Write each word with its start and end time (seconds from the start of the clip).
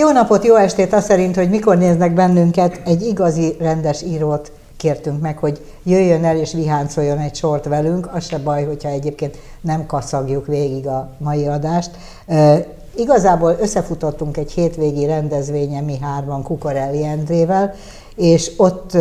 Jó 0.00 0.10
napot, 0.10 0.44
jó 0.44 0.54
estét, 0.54 0.92
azt 0.92 1.06
szerint, 1.06 1.36
hogy 1.36 1.50
mikor 1.50 1.78
néznek 1.78 2.14
bennünket, 2.14 2.80
egy 2.84 3.02
igazi 3.02 3.56
rendes 3.58 4.02
írót 4.02 4.52
kértünk 4.76 5.20
meg, 5.20 5.38
hogy 5.38 5.60
jöjjön 5.82 6.24
el 6.24 6.36
és 6.36 6.52
viháncoljon 6.52 7.18
egy 7.18 7.34
sort 7.34 7.64
velünk. 7.64 8.08
Az 8.14 8.24
se 8.24 8.38
baj, 8.38 8.64
hogyha 8.64 8.88
egyébként 8.88 9.38
nem 9.60 9.86
kaszagjuk 9.86 10.46
végig 10.46 10.86
a 10.86 11.08
mai 11.18 11.46
adást. 11.46 11.90
Igazából 12.96 13.56
összefutottunk 13.60 14.36
egy 14.36 14.52
hétvégi 14.52 15.06
rendezvényen 15.06 15.84
mi 15.84 15.98
hárman 15.98 16.42
Kukorelli 16.42 17.04
Endrével, 17.04 17.74
és 18.16 18.52
ott 18.56 18.92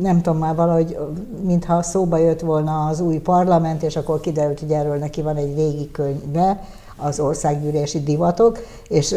nem 0.00 0.20
tudom 0.22 0.38
már 0.38 0.54
valahogy, 0.54 0.98
mintha 1.42 1.82
szóba 1.82 2.16
jött 2.16 2.40
volna 2.40 2.86
az 2.86 3.00
új 3.00 3.18
parlament, 3.18 3.82
és 3.82 3.96
akkor 3.96 4.20
kiderült, 4.20 4.60
hogy 4.60 4.70
erről 4.70 4.96
neki 4.96 5.22
van 5.22 5.36
egy 5.36 5.54
régi 5.56 5.90
könyve, 5.90 6.62
az 7.02 7.20
országgyűlési 7.20 8.02
divatok, 8.02 8.58
és 8.88 9.14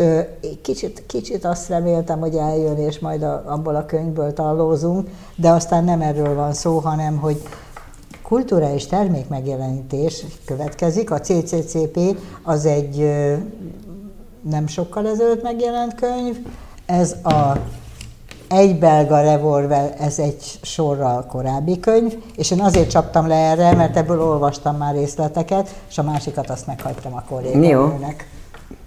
kicsit, 0.62 1.04
kicsit 1.08 1.46
azt 1.46 1.70
reméltem, 1.70 2.20
hogy 2.20 2.36
eljön, 2.36 2.78
és 2.78 3.00
majd 3.00 3.24
a, 3.24 3.44
abból 3.46 3.76
a 3.76 3.86
könyvből 3.86 4.34
tallózunk, 4.34 5.10
de 5.36 5.50
aztán 5.50 5.84
nem 5.84 6.02
erről 6.02 6.36
van 6.36 6.54
szó, 6.54 6.78
hanem 6.78 7.18
hogy 7.18 7.42
kultúra 8.22 8.74
és 8.74 8.86
termék 8.86 9.28
megjelenítés 9.28 10.26
következik. 10.46 11.12
A 11.12 11.20
CCCP 11.20 12.00
az 12.44 12.66
egy 12.66 13.14
nem 14.42 14.68
sokkal 14.68 15.08
ezelőtt 15.08 15.44
megjelent 15.44 15.96
könyv, 15.96 16.38
ez 16.86 17.16
a 17.24 17.58
egy 18.50 18.80
belga 18.80 19.22
revolver, 19.22 19.96
ez 20.00 20.20
egy 20.20 20.60
sorral 20.62 21.26
korábbi 21.26 21.80
könyv, 21.80 22.14
és 22.36 22.52
én 22.52 22.62
azért 22.62 22.90
csaptam 22.90 23.28
le 23.28 23.36
erre, 23.36 23.76
mert 23.76 23.98
ebből 23.98 24.22
olvastam 24.22 24.78
már 24.78 24.94
részleteket, 24.94 25.76
és 25.90 25.98
a 25.98 26.04
másikat 26.04 26.50
azt 26.50 26.68
meghagytam 26.68 27.14
a 27.14 27.24
kolléganőnek, 27.30 28.28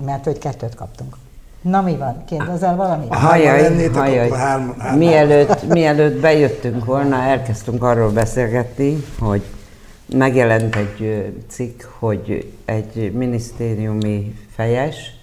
mert 0.05 0.25
hogy 0.25 0.39
kettőt 0.39 0.75
kaptunk. 0.75 1.17
Na 1.61 1.81
mi 1.81 1.97
van? 1.97 2.25
Kérdezel 2.27 2.77
valamit? 2.77 3.15
Hajaj, 3.15 3.91
hajaj. 3.93 4.31
Mielőtt, 4.97 5.69
mielőtt 5.69 6.21
bejöttünk 6.21 6.85
volna, 6.85 7.17
elkezdtünk 7.17 7.83
arról 7.83 8.11
beszélgetni, 8.11 9.05
hogy 9.19 9.43
megjelent 10.07 10.77
egy 10.77 11.33
cikk, 11.49 11.83
hogy 11.99 12.53
egy 12.65 13.13
minisztériumi 13.13 14.35
fejes 14.55 15.15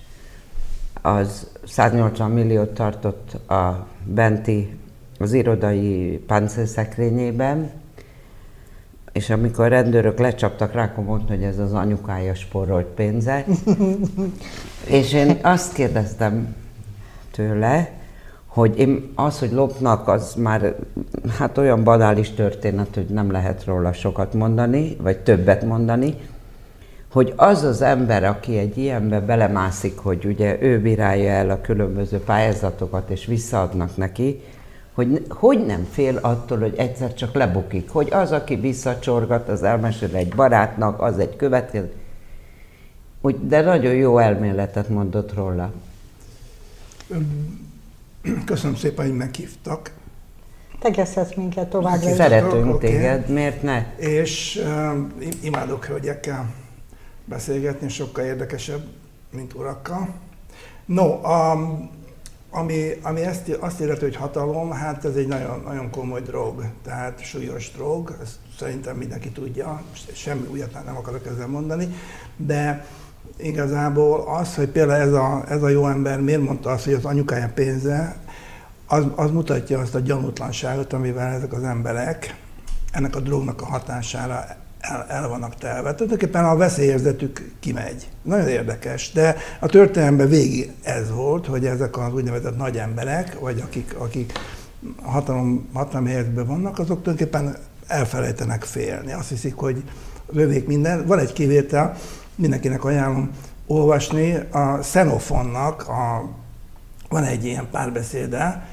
az 1.02 1.48
180 1.68 2.32
milliót 2.32 2.70
tartott 2.70 3.50
a 3.50 3.86
benti, 4.06 4.78
az 5.20 5.34
irodai 5.34 6.24
páncélszekrényében, 6.28 7.72
és 9.12 9.30
amikor 9.30 9.66
a 9.66 9.68
rendőrök 9.68 10.20
lecsaptak 10.20 10.74
rá, 10.74 10.84
akkor 10.84 11.04
mondta, 11.04 11.34
hogy 11.34 11.44
ez 11.44 11.60
az 11.60 11.74
anyukája 11.74 12.34
sporolt 12.34 12.86
pénze. 12.86 13.46
és 14.88 15.14
én 15.14 15.40
azt 15.42 15.74
kérdeztem 15.74 16.56
tőle, 17.32 17.92
hogy 18.46 18.80
én 18.80 19.12
az, 19.16 19.40
hogy 19.40 19.52
lopnak, 19.52 20.08
az 20.08 20.34
már 20.34 20.76
hát 21.38 21.58
olyan 21.58 21.84
banális 21.84 22.32
történet, 22.32 22.96
hogy 22.96 23.06
nem 23.06 23.32
lehet 23.32 23.66
róla 23.66 23.94
sokat 23.94 24.34
mondani, 24.34 24.96
vagy 25.02 25.18
többet 25.18 25.64
mondani, 25.64 26.16
hogy 27.14 27.34
az 27.36 27.64
az 27.64 27.82
ember, 27.82 28.24
aki 28.24 28.58
egy 28.58 28.78
ilyenbe 28.78 29.20
belemászik, 29.20 29.98
hogy 29.98 30.26
ugye 30.26 30.62
ő 30.62 30.82
bírálja 30.82 31.32
el 31.32 31.50
a 31.50 31.62
különböző 31.62 32.18
pályázatokat, 32.18 33.10
és 33.10 33.26
visszaadnak 33.26 33.98
neki, 33.98 34.42
hogy 34.94 35.26
hogy 35.30 35.66
nem 35.66 35.88
fél 35.92 36.18
attól, 36.18 36.60
hogy 36.60 36.74
egyszer 36.78 37.14
csak 37.14 37.34
lebukik, 37.34 37.90
hogy 37.90 38.10
az, 38.12 38.32
aki 38.32 38.56
visszacsorgat, 38.56 39.50
az 39.50 39.64
elmesél 39.64 40.16
egy 40.16 40.36
barátnak, 40.36 41.02
az 41.02 41.20
egy 41.20 41.36
következő. 41.36 41.92
De 43.40 43.62
nagyon 43.62 43.94
jó 43.94 44.18
elméletet 44.18 44.90
mondott 44.90 45.34
róla. 45.34 45.72
Köszönöm 48.46 48.76
szépen, 48.76 49.06
hogy 49.06 49.16
meghívtak. 49.16 49.92
Tegezhetsz 50.80 51.36
minket 51.36 51.70
továbbra 51.70 52.10
is. 52.10 52.16
Szeretünk 52.16 52.74
okay. 52.74 52.90
téged, 52.90 53.30
miért 53.30 53.62
ne? 53.62 53.86
És 53.98 54.62
uh, 54.66 54.98
imádok 55.42 55.86
hölgyekkel 55.86 56.62
beszélgetni, 57.26 57.90
sokkal 57.90 58.26
érdekesebb, 58.26 58.84
mint 59.32 59.54
urakkal. 59.54 60.08
No, 60.86 61.24
a, 61.24 61.70
ami, 62.50 62.90
ami 63.02 63.22
ezt, 63.22 63.50
azt 63.50 63.80
illeti, 63.80 64.04
hogy 64.04 64.16
hatalom, 64.16 64.72
hát 64.72 65.06
ez 65.06 65.16
egy 65.16 65.28
nagyon, 65.28 65.62
nagyon 65.66 65.90
komoly 65.90 66.22
drog, 66.22 66.66
tehát 66.84 67.24
súlyos 67.24 67.72
drog, 67.72 68.18
ezt 68.22 68.36
szerintem 68.60 68.96
mindenki 68.96 69.30
tudja, 69.30 69.82
semmi 70.14 70.48
újat 70.52 70.86
nem 70.86 70.98
akarok 70.98 71.26
ezzel 71.26 71.48
mondani, 71.48 71.88
de 72.38 72.86
igazából 73.38 74.38
az, 74.40 74.56
hogy 74.56 74.70
például 74.70 75.02
ez 75.02 75.14
a, 75.14 75.44
ez 75.50 75.64
a 75.64 75.70
jó 75.70 75.88
ember 75.88 76.22
miért 76.22 76.42
mondta 76.42 76.72
azt, 76.72 76.84
hogy 76.84 76.94
az 76.94 77.06
anyukája 77.06 77.52
pénze, 77.54 78.16
az, 78.88 79.06
az 79.16 79.32
mutatja 79.32 79.80
azt 79.80 79.96
a 79.96 80.00
gyanútlanságot, 80.00 80.94
amivel 80.94 81.34
ezek 81.34 81.54
az 81.54 81.64
emberek 81.64 82.36
ennek 82.92 83.16
a 83.16 83.20
drognak 83.20 83.62
a 83.62 83.66
hatására 83.66 84.46
el, 84.84 85.06
el 85.08 85.28
vannak 85.28 85.56
telve. 85.56 85.94
Tulajdonképpen 85.94 86.46
a 86.46 86.56
veszélyérzetük 86.56 87.52
kimegy. 87.60 88.10
Nagyon 88.22 88.48
érdekes, 88.48 89.12
de 89.12 89.36
a 89.60 89.68
történelemben 89.68 90.28
végig 90.28 90.72
ez 90.82 91.12
volt, 91.12 91.46
hogy 91.46 91.66
ezek 91.66 91.98
az 91.98 92.14
úgynevezett 92.14 92.58
nagy 92.58 92.78
emberek, 92.78 93.40
vagy 93.40 93.64
akik, 93.66 93.96
akik 93.98 94.32
hatalom, 95.02 95.70
hatalom 95.74 96.06
helyzetben 96.06 96.46
vannak, 96.46 96.80
azok 96.80 97.02
tulajdonképpen 97.02 97.58
elfelejtenek 97.88 98.64
félni. 98.64 99.14
Azt 99.14 99.30
hiszik, 99.30 99.56
hogy 99.56 99.84
lövék 100.32 100.68
minden. 100.68 101.06
Van 101.06 101.20
egy 101.20 101.34
kivétel, 101.34 101.96
mindenkinek 102.36 102.84
ajánlom 102.84 103.32
olvasni, 103.68 104.40
a 104.52 104.78
Xenofonnak 104.78 105.88
a, 105.88 106.30
van 107.10 107.24
egy 107.24 107.46
ilyen 107.46 107.68
párbeszéde, 107.72 108.68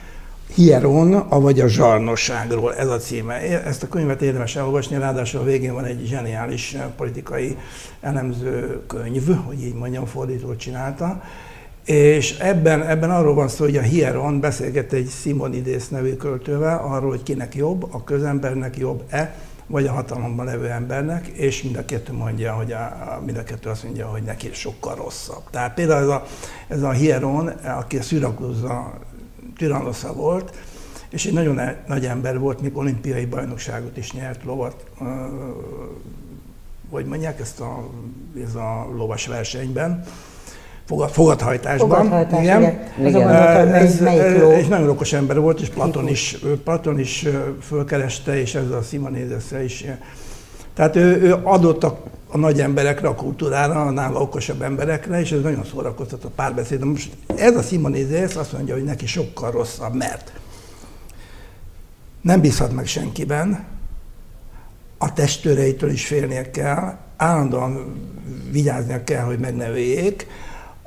Hieron, 0.55 1.15
avagy 1.15 1.61
a 1.61 1.69
zsarnosságról, 1.69 2.75
ez 2.75 2.89
a 2.89 2.97
címe. 2.97 3.35
Ezt 3.65 3.83
a 3.83 3.89
könyvet 3.89 4.23
érdemes 4.23 4.57
elolvasni, 4.57 4.99
ráadásul 4.99 5.41
a 5.41 5.45
végén 5.45 5.75
van 5.75 5.85
egy 5.85 6.07
zseniális 6.07 6.77
politikai 6.97 7.57
elemző 8.01 8.81
könyv, 8.87 9.37
hogy 9.47 9.63
így 9.63 9.75
mondjam, 9.75 10.07
fordítót 10.07 10.59
csinálta. 10.59 11.23
És 11.85 12.39
ebben, 12.39 12.83
ebben 12.83 13.11
arról 13.11 13.35
van 13.35 13.49
szó, 13.49 13.65
hogy 13.65 13.77
a 13.77 13.83
Hieron 13.83 14.41
beszélget 14.41 14.93
egy 14.93 15.09
Simonides 15.09 15.89
nevű 15.89 16.15
költővel 16.15 16.79
arról, 16.85 17.11
hogy 17.11 17.23
kinek 17.23 17.55
jobb, 17.55 17.87
a 17.91 18.05
közembernek 18.05 18.79
jobb-e, 18.79 19.35
vagy 19.67 19.87
a 19.87 19.93
hatalomban 19.93 20.47
levő 20.47 20.69
embernek, 20.69 21.27
és 21.27 21.63
mind 21.63 21.77
a 21.77 21.85
kettő 21.85 22.13
mondja, 22.13 22.53
hogy 22.53 22.73
a, 22.73 23.21
mind 23.25 23.37
a 23.37 23.43
kettő 23.43 23.71
azt 23.71 23.85
mondja, 23.85 24.07
hogy 24.07 24.23
neki 24.23 24.49
sokkal 24.53 24.95
rosszabb. 24.95 25.43
Tehát 25.51 25.75
például 25.75 26.03
ez 26.03 26.09
a, 26.09 26.25
ez 26.69 26.83
a 26.83 26.91
Hieron, 26.91 27.49
aki 27.49 27.97
a 27.97 28.03
Szürakuza 28.03 28.93
Tyrannosza 29.61 30.13
volt, 30.13 30.53
és 31.11 31.27
egy 31.27 31.33
nagyon 31.33 31.59
e- 31.59 31.85
nagy 31.87 32.05
ember 32.05 32.39
volt, 32.39 32.61
még 32.61 32.77
olimpiai 32.77 33.25
bajnokságot 33.27 33.97
is 33.97 34.13
nyert 34.13 34.45
lovat, 34.45 34.85
hogy 36.91 37.05
mondják 37.05 37.41
ezt 37.41 37.61
a, 37.61 37.89
ez 38.47 38.55
a 38.55 38.89
lovas 38.97 39.27
versenyben, 39.27 40.05
fogad, 40.85 41.11
fogadhajtásban. 41.11 41.89
Fogadhajtás, 41.89 42.43
igen. 42.43 42.63
igen. 42.63 43.07
igen. 43.07 43.29
ez, 43.75 44.01
ez 44.01 44.41
egy 44.41 44.69
nagyon 44.69 44.89
okos 44.89 45.13
ember 45.13 45.41
volt, 45.41 45.61
és 45.61 45.69
Platon 45.69 46.09
is, 46.09 46.39
Platon 46.65 46.99
is 46.99 47.27
fölkereste, 47.63 48.41
és 48.41 48.55
ez 48.55 48.71
a 48.71 48.83
Simonédeszre 48.83 49.65
is. 49.65 49.85
Tehát 50.75 50.97
ő, 50.97 51.23
ő 51.23 51.35
adott 51.43 51.85
a 51.85 52.03
a 52.33 52.37
nagy 52.37 52.61
emberekre, 52.61 53.09
a 53.09 53.15
kultúrára, 53.15 53.83
a 53.83 53.91
nála 53.91 54.21
okosabb 54.21 54.63
emberekre, 54.63 55.21
és 55.21 55.33
ez 55.33 55.43
nagyon 55.43 55.65
szórakoztató 55.65 56.29
párbeszéd. 56.29 56.85
Most 56.85 57.13
ez 57.37 57.57
a 57.57 57.63
Simonézész 57.63 58.37
azt 58.37 58.53
mondja, 58.53 58.75
hogy 58.75 58.85
neki 58.85 59.07
sokkal 59.07 59.51
rosszabb, 59.51 59.95
mert 59.95 60.33
nem 62.21 62.41
bízhat 62.41 62.73
meg 62.73 62.87
senkiben, 62.87 63.65
a 64.99 65.13
testőreitől 65.13 65.91
is 65.91 66.07
félnie 66.07 66.51
kell, 66.51 66.97
állandóan 67.17 67.95
vigyáznia 68.51 69.05
kell, 69.05 69.25
hogy 69.25 69.39
megneveljék, 69.39 70.27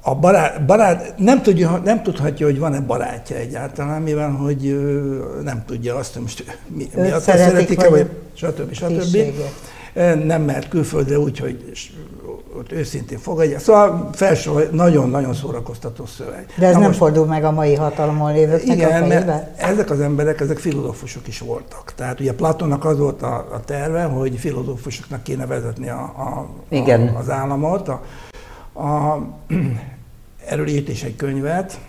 a 0.05 0.15
barát, 0.15 0.65
barát 0.65 1.17
nem, 1.17 1.41
tudja, 1.41 1.81
nem 1.83 2.03
tudhatja, 2.03 2.45
hogy 2.45 2.59
van-e 2.59 2.79
barátja 2.79 3.35
egyáltalán, 3.35 4.01
mivel 4.01 4.29
hogy 4.29 4.79
nem 5.43 5.63
tudja 5.65 5.95
azt, 5.95 6.13
hogy 6.13 6.21
most 6.21 6.59
mi, 6.67 6.89
mi 6.95 7.11
a 7.11 7.19
szeretik-e, 7.19 7.89
vagy 7.89 8.09
stb. 8.33 8.73
stb. 8.73 9.01
stb 9.01 9.17
nem 10.23 10.41
mehet 10.41 10.67
külföldre 10.67 11.19
úgy, 11.19 11.39
hogy 11.39 11.73
ott 12.57 12.71
őszintén 12.71 13.17
fogadja. 13.17 13.59
Szóval 13.59 14.09
felsor 14.13 14.69
nagyon-nagyon 14.71 15.33
szórakoztató 15.33 16.05
szöveg. 16.05 16.45
De 16.57 16.65
ez 16.65 16.73
Na 16.73 16.79
nem 16.79 16.87
most, 16.87 16.99
fordul 16.99 17.25
meg 17.25 17.43
a 17.43 17.51
mai 17.51 17.75
hatalomon 17.75 18.33
lévőknek 18.33 18.75
igen, 18.75 19.03
a 19.03 19.07
fejébe? 19.07 19.53
ezek 19.57 19.89
az 19.89 19.99
emberek, 19.99 20.39
ezek 20.39 20.57
filozófusok 20.57 21.27
is 21.27 21.39
voltak. 21.39 21.93
Tehát 21.95 22.19
ugye 22.19 22.33
Platonnak 22.33 22.85
az 22.85 22.97
volt 22.97 23.21
a, 23.21 23.35
a 23.35 23.59
terve, 23.65 24.03
hogy 24.03 24.37
filozófusoknak 24.37 25.23
kéne 25.23 25.45
vezetni 25.45 25.89
a, 25.89 26.01
a, 26.01 26.47
igen. 26.69 27.07
a, 27.07 27.17
az 27.17 27.29
államot. 27.29 27.87
A, 27.87 28.01
a, 28.73 29.19
erről 30.49 30.67
írt 30.67 30.89
is 30.89 31.03
egy 31.03 31.15
könyvet, 31.15 31.79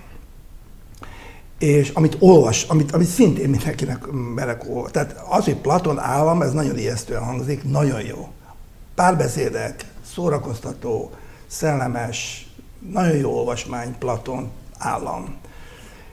és 1.65 1.89
amit 1.89 2.17
olvas, 2.19 2.63
amit, 2.63 2.93
amit 2.93 3.07
szintén 3.07 3.49
mindenkinek 3.49 4.07
merek 4.35 4.65
olvas. 4.69 4.91
Tehát 4.91 5.23
az, 5.29 5.45
hogy 5.45 5.57
Platon 5.57 5.99
állam, 5.99 6.43
ez 6.43 6.53
nagyon 6.53 6.79
ijesztően 6.79 7.25
hangzik, 7.25 7.65
nagyon 7.65 8.01
jó. 8.01 8.29
Párbeszédek, 8.95 9.85
szórakoztató, 10.15 11.11
szellemes, 11.47 12.49
nagyon 12.93 13.17
jó 13.17 13.31
olvasmány 13.31 13.99
Platon, 13.99 14.51
állam. 14.79 15.35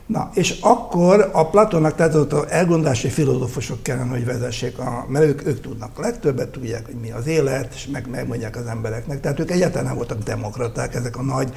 Na, 0.05 0.29
és 0.33 0.57
akkor 0.61 1.29
a 1.33 1.49
Platonnak, 1.49 1.95
tehát 1.95 2.15
ott 2.15 2.33
a 2.33 2.45
elgondolási 2.49 3.09
filozófusok 3.09 3.83
kellene, 3.83 4.09
hogy 4.09 4.25
vezessék, 4.25 4.79
a, 4.79 5.05
mert 5.07 5.25
ők, 5.25 5.45
ők 5.45 5.61
tudnak 5.61 5.97
a 5.97 6.01
legtöbbet, 6.01 6.49
tudják, 6.49 6.85
hogy 6.85 6.95
mi 6.95 7.11
az 7.11 7.27
élet, 7.27 7.73
és 7.73 7.87
meg, 7.87 8.09
megmondják 8.09 8.55
az 8.55 8.65
embereknek. 8.65 9.19
Tehát 9.19 9.39
ők 9.39 9.51
egyáltalán 9.51 9.85
nem 9.85 9.95
voltak 9.95 10.23
demokraták, 10.23 10.95
ezek 10.95 11.17
a 11.17 11.21
nagy, 11.21 11.53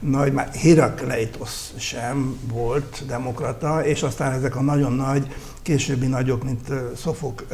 nagy 0.00 0.32
már 0.32 0.48
Herakleitos 0.52 1.50
sem 1.76 2.38
volt 2.52 3.02
demokrata, 3.06 3.84
és 3.84 4.02
aztán 4.02 4.32
ezek 4.32 4.56
a 4.56 4.62
nagyon 4.62 4.92
nagy, 4.92 5.26
későbbi 5.62 6.06
nagyok, 6.06 6.44
mint 6.44 6.72
Szofok, 6.96 7.46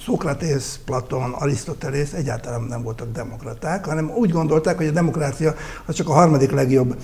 Szokratész, 0.00 0.80
Platon, 0.84 1.32
Arisztotelész 1.32 2.12
egyáltalán 2.12 2.62
nem 2.62 2.82
voltak 2.82 3.12
demokraták, 3.12 3.84
hanem 3.84 4.10
úgy 4.16 4.30
gondolták, 4.30 4.76
hogy 4.76 4.86
a 4.86 4.90
demokrácia 4.90 5.54
az 5.86 5.94
csak 5.94 6.08
a 6.08 6.12
harmadik 6.12 6.50
legjobb 6.50 6.96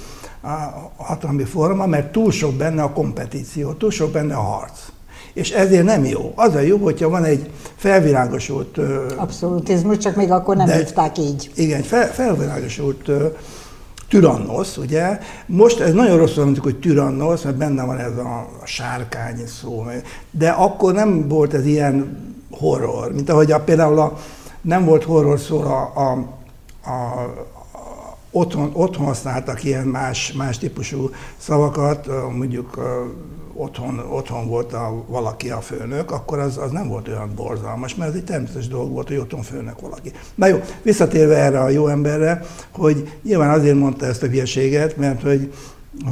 hatalmi 0.97 1.45
forma, 1.45 1.87
mert 1.87 2.13
túl 2.13 2.31
sok 2.31 2.55
benne 2.55 2.83
a 2.83 2.93
kompetíció, 2.93 3.73
túl 3.73 3.91
sok 3.91 4.11
benne 4.11 4.35
a 4.35 4.41
harc. 4.41 4.79
És 5.33 5.51
ezért 5.51 5.85
nem 5.85 6.05
jó. 6.05 6.33
Az 6.35 6.55
a 6.55 6.61
jó, 6.61 6.77
hogyha 6.77 7.09
van 7.09 7.25
egy 7.25 7.51
felvilágosult... 7.77 8.79
Abszolutizmus, 9.17 9.97
csak 9.97 10.17
még 10.17 10.31
akkor 10.31 10.57
nem 10.57 10.69
hívták 10.69 11.19
így. 11.19 11.51
Igen, 11.55 11.83
fel, 11.83 12.13
felvilágosult 12.13 13.11
Tyrannos, 14.09 14.77
ugye? 14.77 15.19
Most 15.47 15.81
ez 15.81 15.93
nagyon 15.93 16.17
rosszul 16.17 16.45
mondjuk, 16.45 16.65
hogy 16.65 16.79
Tyrannos, 16.79 17.43
mert 17.43 17.57
benne 17.57 17.85
van 17.85 17.99
ez 17.99 18.17
a 18.17 18.49
sárkány 18.65 19.47
szó, 19.47 19.85
de 20.31 20.51
akkor 20.51 20.93
nem 20.93 21.29
volt 21.29 21.55
ez 21.55 21.67
ilyen 21.67 22.27
horror, 22.51 23.13
mint 23.13 23.31
ahogy 23.31 23.53
a, 23.53 23.61
például 23.61 23.99
a, 23.99 24.19
nem 24.61 24.85
volt 24.85 25.05
horror 25.05 25.41
szó 25.41 25.61
a, 25.61 25.93
a, 25.95 26.11
a, 26.91 27.35
otthon, 28.31 28.71
otthon 28.73 29.07
használtak 29.07 29.65
ilyen 29.65 29.87
más, 29.87 30.33
más 30.33 30.59
típusú 30.59 31.11
szavakat, 31.37 32.09
mondjuk 32.37 32.79
otthon, 33.59 33.99
otthon 34.11 34.49
volt 34.49 34.73
a, 34.73 35.05
valaki 35.07 35.51
a 35.51 35.61
főnök, 35.61 36.11
akkor 36.11 36.39
az, 36.39 36.59
az 36.59 36.71
nem 36.71 36.89
volt 36.89 37.09
olyan 37.09 37.33
borzalmas, 37.35 37.95
mert 37.95 38.11
ez 38.11 38.17
egy 38.17 38.25
természetes 38.25 38.69
dolog 38.69 38.91
volt, 38.91 39.09
hogy 39.09 39.17
otthon 39.17 39.43
főnök 39.43 39.81
valaki. 39.81 40.13
Na 40.35 40.47
jó, 40.47 40.61
visszatérve 40.83 41.37
erre 41.37 41.61
a 41.61 41.69
jó 41.69 41.87
emberre, 41.87 42.43
hogy 42.71 43.13
nyilván 43.23 43.59
azért 43.59 43.77
mondta 43.77 44.07
ezt 44.07 44.23
a 44.23 44.27
hülyeséget, 44.27 44.97
mert 44.97 45.23
hogy 45.23 45.53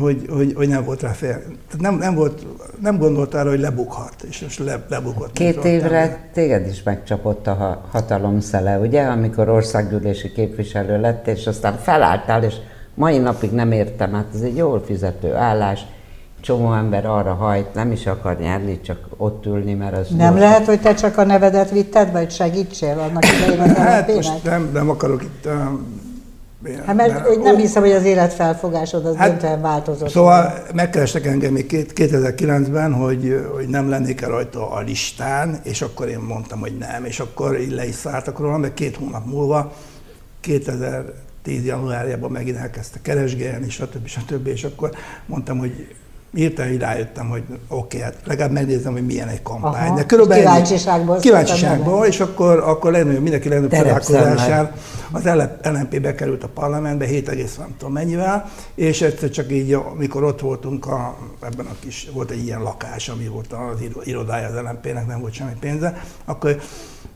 hogy, 0.00 0.26
hogy, 0.30 0.52
hogy 0.54 0.68
nem 0.68 0.84
volt 0.84 1.02
rá 1.02 1.10
fél. 1.10 1.42
Tehát 1.42 1.80
nem, 1.80 1.94
nem, 1.94 2.14
volt, 2.14 2.46
nem 2.80 2.98
gondolt 2.98 3.34
arra, 3.34 3.48
hogy 3.48 3.60
lebukhat, 3.60 4.14
és 4.28 4.40
most 4.40 4.58
le, 4.58 4.86
lebukott. 4.88 5.32
Két 5.32 5.64
évre 5.64 6.30
téged 6.32 6.66
is 6.66 6.82
megcsapott 6.82 7.46
a 7.46 7.86
hatalom 7.90 8.40
szele, 8.40 8.78
ugye, 8.78 9.02
amikor 9.02 9.48
országgyűlési 9.48 10.32
képviselő 10.32 11.00
lett, 11.00 11.26
és 11.26 11.46
aztán 11.46 11.78
felálltál, 11.78 12.42
és 12.42 12.54
mai 12.94 13.18
napig 13.18 13.50
nem 13.50 13.72
értem, 13.72 14.12
hát 14.12 14.26
ez 14.34 14.40
egy 14.40 14.56
jól 14.56 14.82
fizető 14.84 15.34
állás, 15.34 15.86
csomó 16.46 16.72
ember 16.72 17.06
arra 17.06 17.34
hajt, 17.34 17.74
nem 17.74 17.92
is 17.92 18.06
akar 18.06 18.38
nyerni, 18.38 18.80
csak 18.80 18.98
ott 19.16 19.46
ülni, 19.46 19.74
mert 19.74 19.96
az... 19.96 20.08
Nem 20.08 20.30
most... 20.30 20.42
lehet, 20.42 20.66
hogy 20.66 20.80
te 20.80 20.94
csak 20.94 21.18
a 21.18 21.24
nevedet 21.24 21.70
vitted, 21.70 22.12
vagy 22.12 22.30
segítsél 22.30 22.98
annak 22.98 23.24
idején 23.24 23.60
az 23.60 23.76
Hát 23.76 24.14
most 24.14 24.44
nem, 24.44 24.70
nem 24.72 24.90
akarok 24.90 25.22
itt 25.22 25.48
Hát 26.86 26.96
mert, 26.96 27.12
mert 27.12 27.42
nem 27.42 27.56
hiszem, 27.56 27.82
hogy 27.82 27.92
az 27.92 28.04
életfelfogásod 28.04 29.06
az 29.06 29.16
hát, 29.16 29.28
döntően 29.28 29.60
változott. 29.60 30.08
Szóval 30.08 30.52
megkerestek 30.74 31.26
engem 31.26 31.52
még 31.52 31.66
2009-ben, 31.94 32.92
hogy, 32.92 33.46
hogy 33.54 33.68
nem 33.68 33.88
lennék-e 33.88 34.26
rajta 34.26 34.70
a 34.70 34.80
listán, 34.80 35.60
és 35.62 35.82
akkor 35.82 36.08
én 36.08 36.18
mondtam, 36.18 36.60
hogy 36.60 36.76
nem, 36.78 37.04
és 37.04 37.20
akkor 37.20 37.60
így 37.60 37.72
le 37.72 37.86
is 37.86 37.94
szálltak 37.94 38.38
róla, 38.38 38.60
de 38.60 38.74
két 38.74 38.96
hónap 38.96 39.26
múlva, 39.26 39.72
2010 40.40 41.64
januárjában 41.64 42.30
megint 42.30 42.56
elkezdte 42.56 42.98
keresgélni, 43.02 43.70
stb. 43.70 44.06
stb. 44.06 44.46
És 44.46 44.64
akkor 44.64 44.90
mondtam, 45.26 45.58
hogy 45.58 45.86
hirtelen 46.36 46.78
rájöttem, 46.78 47.28
hogy 47.28 47.42
oké, 47.50 47.58
okay, 47.68 48.00
hát 48.00 48.14
legalább 48.24 48.52
megnézem, 48.52 48.92
hogy 48.92 49.06
milyen 49.06 49.28
egy 49.28 49.42
kampány. 49.42 49.86
Aha, 49.86 49.96
De 49.96 50.04
körülbelül 50.04 50.44
kíváncsiságból. 50.44 51.18
Kíváncsiságból, 51.18 52.06
és 52.06 52.20
akkor, 52.20 52.58
akkor 52.58 52.92
legnagyobb, 52.92 53.22
mindenki 53.22 53.48
legnagyobb 53.48 53.82
találkozásán 53.82 54.72
az 55.12 55.24
LNP 55.62 56.00
bekerült 56.00 56.44
a 56.44 56.48
parlamentbe 56.48 57.06
7, 57.06 57.56
nem 57.58 57.74
tudom 57.78 57.92
mennyivel, 57.92 58.50
és 58.74 59.02
egyszer 59.02 59.30
csak 59.30 59.52
így, 59.52 59.72
amikor 59.72 60.24
ott 60.24 60.40
voltunk, 60.40 60.86
a, 60.86 61.16
ebben 61.42 61.66
a 61.66 61.74
kis, 61.80 62.08
volt 62.12 62.30
egy 62.30 62.44
ilyen 62.44 62.62
lakás, 62.62 63.08
ami 63.08 63.28
volt 63.28 63.52
az 63.52 63.80
irodája 64.04 64.48
az 64.48 64.54
LNP-nek, 64.54 65.06
nem 65.06 65.20
volt 65.20 65.32
semmi 65.32 65.56
pénze, 65.60 66.00
akkor 66.24 66.60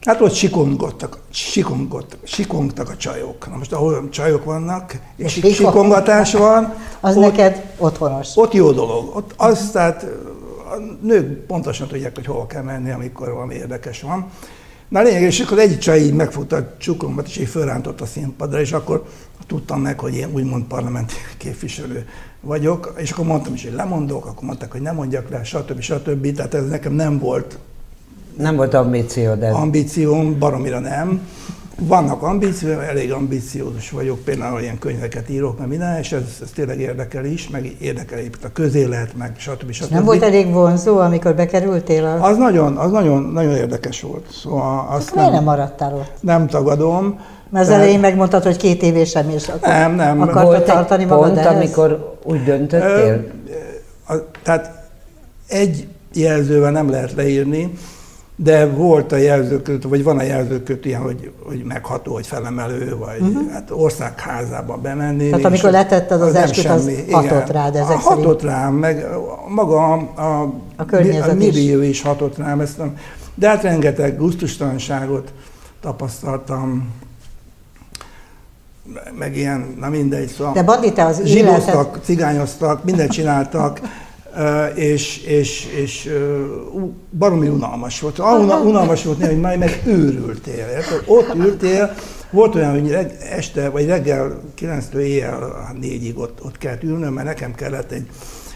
Hát 0.07 0.21
ott 0.21 0.35
sikongottak, 0.35 1.19
sikongottak, 1.31 2.21
sikongtak 2.23 2.89
a 2.89 2.97
csajok. 2.97 3.49
Na 3.51 3.57
most 3.57 3.73
ahol 3.73 4.09
csajok 4.09 4.45
vannak, 4.45 4.99
és 5.17 5.33
sikong... 5.33 5.55
sikongatás 5.55 6.33
van, 6.33 6.75
az 7.01 7.17
ott, 7.17 7.23
neked 7.23 7.75
otthonos. 7.79 8.37
Ott 8.37 8.53
jó 8.53 8.73
dolog. 8.73 9.17
Ott 9.17 9.33
az, 9.37 9.71
tehát 9.73 10.03
a 10.57 10.77
nők 11.03 11.47
pontosan 11.47 11.89
tudják, 11.89 12.15
hogy 12.15 12.27
hova 12.27 12.47
kell 12.47 12.63
menni, 12.63 12.91
amikor 12.91 13.33
valami 13.33 13.55
érdekes 13.55 14.03
van. 14.03 14.27
Na 14.89 15.03
lényeg, 15.03 15.23
és 15.23 15.41
akkor 15.41 15.59
egy 15.59 15.79
csaj 15.79 16.01
így 16.01 16.15
megfogta 16.15 16.57
a 16.57 16.77
csuklómat, 16.79 17.27
és 17.27 17.37
így 17.37 17.49
fölrántott 17.49 18.01
a 18.01 18.07
színpadra, 18.07 18.61
és 18.61 18.73
akkor 18.73 19.05
tudtam 19.47 19.81
meg, 19.81 20.01
hogy 20.01 20.15
én 20.15 20.29
úgymond 20.33 20.65
parlamenti 20.65 21.15
képviselő 21.39 22.09
vagyok, 22.41 22.95
és 22.97 23.11
akkor 23.11 23.25
mondtam 23.25 23.55
is, 23.55 23.63
hogy 23.63 23.73
lemondok, 23.73 24.27
akkor 24.27 24.43
mondták, 24.43 24.73
hogy 24.73 24.81
nem 24.81 24.95
mondjak 24.95 25.31
le, 25.31 25.45
stb. 25.45 25.81
stb. 25.81 26.35
Tehát 26.35 26.55
ez 26.55 26.69
nekem 26.69 26.93
nem 26.93 27.19
volt 27.19 27.59
nem 28.39 28.57
volt 28.57 28.75
ambíció, 28.75 29.35
de... 29.35 29.49
Ambícióm, 29.49 30.39
baromira 30.39 30.79
nem. 30.79 31.29
Vannak 31.83 32.23
ambícióim, 32.23 32.79
elég 32.79 33.13
ambíciózus 33.13 33.91
vagyok, 33.91 34.19
például 34.19 34.61
ilyen 34.61 34.79
könyveket 34.79 35.31
írok, 35.31 35.59
meg 35.59 35.69
minden, 35.69 35.99
és 35.99 36.13
ez, 36.13 36.39
ez 36.43 36.51
tényleg 36.55 36.81
érdekel 36.81 37.25
is, 37.25 37.49
meg 37.49 37.77
érdekel 37.81 38.19
itt 38.19 38.45
a 38.45 38.49
közélet, 38.53 39.17
meg 39.17 39.33
stb. 39.39 39.71
stb. 39.71 39.93
Nem 39.93 40.05
volt 40.05 40.23
elég 40.23 40.53
vonzó, 40.53 40.99
amikor 40.99 41.35
bekerültél? 41.35 42.05
A... 42.05 42.29
Az 42.29 42.37
nagyon, 42.37 42.77
az 42.77 42.91
nagyon, 42.91 43.23
nagyon 43.23 43.55
érdekes 43.55 44.01
volt. 44.01 44.27
Szóval 44.43 44.87
azt 44.91 45.15
nem, 45.15 45.33
nem 45.33 45.45
maradtál 45.45 45.95
ott? 45.95 46.13
Nem 46.21 46.47
tagadom. 46.47 47.19
Mert 47.51 47.67
az 47.67 47.73
elején 47.73 48.01
megmondtad, 48.01 48.43
hogy 48.43 48.57
két 48.57 48.83
évesen 48.83 49.31
és 49.31 49.49
akkor 49.49 49.69
nem, 49.69 49.95
nem. 49.95 50.21
akartad 50.21 50.45
volt 50.45 50.65
tartani 50.65 51.05
magad 51.05 51.27
pont, 51.27 51.39
ehhez? 51.39 51.55
amikor 51.55 52.17
úgy 52.25 52.45
döntöttél? 52.45 53.25
Ö, 54.07 54.13
a, 54.13 54.27
tehát 54.43 54.89
egy 55.49 55.87
jelzővel 56.13 56.71
nem 56.71 56.91
lehet 56.91 57.13
leírni, 57.13 57.73
de 58.43 58.67
volt 58.67 59.13
a 59.13 59.17
jelzőköt, 59.17 59.83
vagy 59.83 60.03
van 60.03 60.19
a 60.19 60.23
jelzőköt 60.23 60.85
ilyen, 60.85 61.01
hogy, 61.01 61.31
hogy 61.45 61.65
megható, 61.65 62.13
vagy 62.13 62.27
felemelő, 62.27 62.97
vagy 62.97 63.21
uh-huh. 63.21 63.51
hát 63.53 63.71
országházába 63.71 64.77
bemenni. 64.77 65.31
Tehát 65.31 65.45
amikor 65.45 65.71
letetted 65.71 66.21
az, 66.21 66.29
az 66.29 66.35
esküt, 66.35 66.65
az 66.65 66.91
hatott 67.11 67.51
rád 67.51 67.77
ezek 67.77 67.97
a, 67.97 67.99
Hatott 67.99 68.43
rám, 68.43 68.75
meg 68.75 69.07
maga 69.49 69.93
a, 69.93 70.11
a, 70.15 70.43
a, 70.77 70.85
a 71.29 71.35
millió 71.35 71.81
is 71.81 72.03
hatott 72.03 72.37
rám, 72.37 72.61
ezt 72.61 72.79
nem, 72.79 72.97
de 73.35 73.49
hát 73.49 73.63
rengeteg 73.63 74.17
gusztustalanságot 74.17 75.33
tapasztaltam, 75.81 76.89
meg 79.19 79.37
ilyen, 79.37 79.77
na 79.81 79.89
mindegy, 79.89 80.29
szóval 80.29 80.53
De 80.53 80.63
Bandi, 80.63 80.93
te 80.93 81.05
az 81.05 81.21
életed... 81.21 81.89
cigányoztak, 82.03 82.85
mindent 82.85 83.11
csináltak, 83.11 83.81
és, 84.75 85.23
és, 85.23 85.67
és 85.83 86.11
baromi 87.19 87.49
unalmas 87.49 88.01
volt. 88.01 88.19
Ah, 88.19 88.65
unalmas 88.65 89.05
volt 89.05 89.19
néha, 89.19 89.31
hogy 89.31 89.41
majd 89.41 89.59
meg 89.59 89.83
őrültél. 89.87 90.67
Érted? 90.69 91.03
Ott 91.07 91.35
ültél, 91.35 91.95
volt 92.31 92.55
olyan, 92.55 92.71
hogy 92.71 92.91
reg, 92.91 93.17
este, 93.31 93.69
vagy 93.69 93.87
reggel 93.87 94.41
9-től 94.61 94.97
éjjel 94.97 95.73
4-ig 95.83 96.15
ott, 96.15 96.45
ott 96.45 96.59
kellett 96.59 96.83
ülnöm, 96.83 97.13
mert 97.13 97.27
nekem 97.27 97.55
kellett 97.55 97.91
egy, 97.91 98.07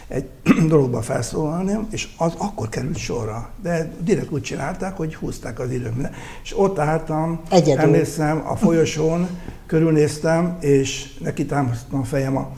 egy 0.07 0.25
dologba 0.67 1.01
felszólalni, 1.01 1.77
és 1.89 2.07
az 2.17 2.33
akkor 2.37 2.69
került 2.69 2.97
sorra. 2.97 3.49
De 3.61 3.91
direkt 3.99 4.31
úgy 4.31 4.41
csinálták, 4.41 4.97
hogy 4.97 5.15
húzták 5.15 5.59
az 5.59 5.71
időt. 5.71 5.93
És 6.43 6.57
ott 6.57 6.79
álltam, 6.79 7.41
Egyedül. 7.49 7.83
emlékszem, 7.83 8.43
a 8.47 8.55
folyosón, 8.55 9.27
körülnéztem, 9.67 10.57
és 10.59 11.13
neki 11.19 11.45
támasztottam 11.45 11.99
a 11.99 12.03
fejem 12.03 12.37
a 12.37 12.51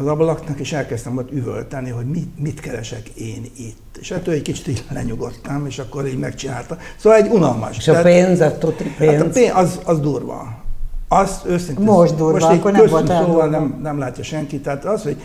az 0.00 0.06
ablaknak, 0.06 0.60
és 0.60 0.72
elkezdtem 0.72 1.16
ott 1.16 1.32
üvölteni, 1.32 1.90
hogy 1.90 2.06
mit, 2.06 2.38
mit 2.38 2.60
keresek 2.60 3.08
én 3.08 3.44
itt. 3.56 3.96
És 4.00 4.10
ettől 4.10 4.34
egy 4.34 4.42
kicsit 4.42 4.68
így 4.68 4.84
lenyugodtam, 4.92 5.66
és 5.66 5.78
akkor 5.78 6.06
így 6.06 6.18
megcsinálta. 6.18 6.78
Szóval 6.96 7.18
egy 7.18 7.30
unalmas. 7.30 7.76
És 7.76 7.88
a 7.88 8.02
pénz, 8.02 8.40
a 8.40 8.50
pénz? 8.50 9.10
Hát 9.10 9.20
a 9.20 9.28
pénz 9.28 9.52
az, 9.54 9.80
az 9.84 10.00
durva. 10.00 10.62
Azt 11.08 11.46
őszintén... 11.46 11.84
Most 11.84 12.16
durva, 12.16 12.32
most 12.32 12.58
akkor 12.58 12.72
nem 12.72 12.86
volt 12.86 13.06
szóval 13.06 13.48
nem, 13.48 13.78
nem 13.82 13.98
látja 13.98 14.24
senki. 14.24 14.60
Tehát 14.60 14.84
az, 14.84 15.02
hogy 15.02 15.16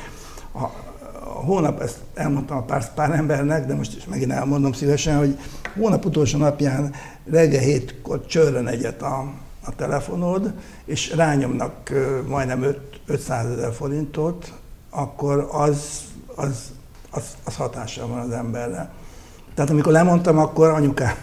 a, 0.52 0.64
a 1.24 1.44
hónap, 1.46 1.82
ezt 1.82 1.98
elmondtam 2.14 2.58
a 2.58 2.62
pár, 2.62 2.94
pár 2.94 3.12
embernek, 3.12 3.66
de 3.66 3.76
most 3.76 3.98
is 3.98 4.06
megint 4.06 4.32
elmondom 4.32 4.74
szívesen, 4.74 5.18
hogy 5.18 5.38
hónap 5.80 6.06
utolsó 6.06 6.38
napján 6.38 6.94
reggel 7.32 7.62
hétkor 7.62 8.26
csörren 8.26 8.68
egyet 8.68 9.02
a, 9.02 9.34
a 9.70 9.76
telefonod, 9.76 10.54
és 10.86 11.16
rányomnak 11.16 11.92
majdnem 12.28 12.64
5, 12.64 12.80
500 13.06 13.52
ezer 13.52 13.74
forintot, 13.74 14.54
akkor 14.90 15.50
az, 15.52 16.02
az, 16.36 16.72
az, 17.12 17.24
az 17.44 17.56
hatással 17.56 18.08
van 18.08 18.20
az 18.20 18.32
emberre. 18.32 18.92
Tehát 19.54 19.72
amikor 19.72 19.92
lemondtam, 19.92 20.38
akkor 20.38 20.70
anyukám, 20.70 21.16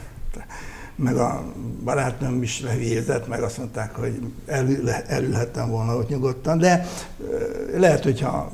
meg 0.97 1.17
a 1.17 1.45
barátnőm 1.85 2.43
is 2.43 2.61
lehülyézett, 2.61 3.29
meg 3.29 3.43
azt 3.43 3.59
mondták, 3.59 3.95
hogy 3.95 4.33
elül, 4.47 4.91
elülhettem 4.91 5.71
volna 5.71 5.97
ott 5.97 6.09
nyugodtan, 6.09 6.59
de 6.59 6.87
lehet, 7.77 8.03
hogyha 8.03 8.51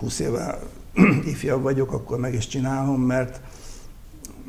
20 0.00 0.18
éve 0.18 0.58
ifjabb 1.32 1.62
vagyok, 1.62 1.92
akkor 1.92 2.18
meg 2.18 2.34
is 2.34 2.46
csinálom, 2.46 3.00
mert, 3.00 3.40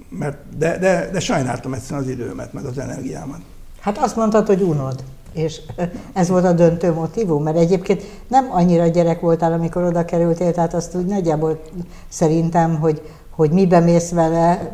mert 0.10 0.58
de, 0.58 0.78
de, 0.78 1.10
de 1.12 1.20
sajnáltam 1.20 1.74
egyszerűen 1.74 2.02
az 2.02 2.10
időmet, 2.10 2.54
meg 2.54 2.66
az 2.66 2.78
energiámat. 2.78 3.42
Hát 3.82 3.98
azt 3.98 4.16
mondtad, 4.16 4.48
hogy 4.48 4.62
unod, 4.62 5.04
és 5.34 5.62
ez 6.14 6.30
volt 6.30 6.46
a 6.46 6.52
döntő 6.52 6.94
motivum, 6.94 7.44
mert 7.44 7.58
egyébként 7.58 8.04
nem 8.28 8.48
annyira 8.52 8.88
gyerek 8.88 9.20
voltál, 9.20 9.54
amikor 9.54 9.84
oda 9.84 10.06
kerültél, 10.06 10.52
tehát 10.52 10.74
azt 10.74 10.96
úgy 10.96 11.06
nagyjából 11.06 11.62
szerintem, 12.10 12.80
hogy, 12.80 13.02
hogy 13.30 13.52
mibe 13.52 13.80
mész 13.80 14.10
vele, 14.10 14.72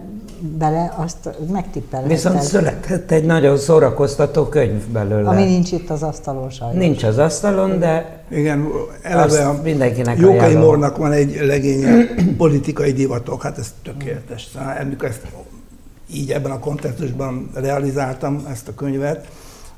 bele, 0.58 0.94
azt 0.98 1.30
megtippelheted. 1.52 2.16
Viszont 2.16 2.42
született 2.42 3.12
egy 3.12 3.26
nagyon 3.26 3.58
szórakoztató 3.58 4.44
könyv 4.44 4.88
belőle. 4.88 5.30
Ami 5.30 5.44
nincs 5.44 5.72
itt 5.72 5.90
az 5.90 6.04
asztalon 6.04 6.50
sajnos. 6.50 6.78
Nincs 6.78 7.04
az 7.04 7.18
asztalon, 7.18 7.80
de 7.80 8.24
Igen, 8.30 8.68
eleve 9.02 9.48
a 9.48 9.60
mindenkinek 9.64 10.20
Jókai. 10.20 10.56
Mornak 10.56 10.98
van 10.98 11.12
egy 11.12 11.40
legénye, 11.42 12.06
politikai 12.38 12.92
divatok, 12.92 13.42
hát 13.42 13.58
ez 13.58 13.74
tökéletes. 13.84 14.48
Szóval 14.54 14.78
amikor 14.82 15.10
ezt 15.10 15.22
így 16.14 16.32
ebben 16.32 16.52
a 16.52 16.60
kontextusban 16.60 17.50
realizáltam 17.54 18.46
ezt 18.50 18.68
a 18.68 18.74
könyvet, 18.74 19.28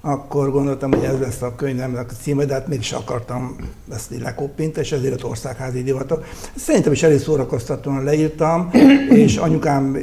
akkor 0.01 0.51
gondoltam, 0.51 0.91
hogy 0.91 1.03
ez 1.03 1.19
lesz 1.19 1.41
a 1.41 1.55
könyvemnek 1.55 2.11
a 2.11 2.13
címe, 2.21 2.45
de 2.45 2.53
hát 2.53 2.67
mégis 2.67 2.91
akartam 2.91 3.55
ezt 3.91 4.11
így 4.11 4.21
lekoppint, 4.21 4.77
és 4.77 4.91
ezért 4.91 5.13
az 5.13 5.23
országházi 5.23 5.83
divatok. 5.83 6.25
Szerintem 6.55 6.91
is 6.91 7.03
elég 7.03 7.19
szórakoztatóan 7.19 8.03
leírtam, 8.03 8.69
és 9.09 9.37
anyukám 9.37 9.97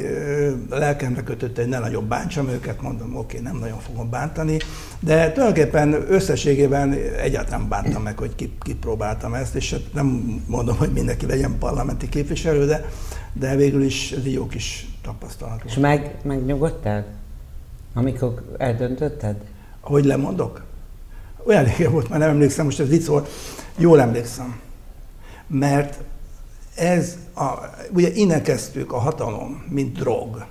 lelkemre 0.69 1.23
kötött, 1.23 1.55
hogy 1.55 1.67
ne 1.67 1.79
nagyobb 1.79 2.07
bántsam 2.07 2.49
őket, 2.49 2.81
mondom, 2.81 3.15
oké, 3.15 3.39
nem 3.39 3.57
nagyon 3.57 3.79
fogom 3.79 4.09
bántani, 4.09 4.57
de 4.99 5.31
tulajdonképpen 5.31 6.05
összességében 6.09 6.93
egyáltalán 7.21 7.67
bántam 7.69 8.03
meg, 8.03 8.17
hogy 8.17 8.35
ki- 8.35 8.57
kipróbáltam 8.59 9.33
ezt, 9.33 9.55
és 9.55 9.71
hát 9.71 9.93
nem 9.93 10.41
mondom, 10.47 10.77
hogy 10.77 10.91
mindenki 10.91 11.25
legyen 11.25 11.57
parlamenti 11.59 12.09
képviselő, 12.09 12.65
de, 12.65 12.85
de 13.33 13.55
végül 13.55 13.83
is 13.83 14.11
ez 14.11 14.21
egy 14.25 14.33
jó 14.33 14.47
kis 14.47 14.87
tapasztalat. 15.07 15.61
És 15.65 15.75
meg, 15.75 16.15
megnyugodtál? 16.23 17.05
Amikor 17.93 18.55
eldöntötted? 18.57 19.35
Hogy 19.79 20.05
lemondok? 20.05 20.63
Olyan 21.45 21.63
régen 21.63 21.91
volt, 21.91 22.09
már 22.09 22.19
nem 22.19 22.29
emlékszem, 22.29 22.65
most 22.65 22.79
ez 22.79 22.87
vicc 22.87 23.05
volt. 23.05 23.29
Jól 23.77 24.01
emlékszem. 24.01 24.59
Mert 25.47 25.99
ez, 26.75 27.17
a, 27.35 27.53
ugye 27.93 28.11
innen 28.13 28.43
kezdtük 28.43 28.93
a 28.93 28.97
hatalom, 28.97 29.65
mint 29.69 29.97
drog. 29.97 30.45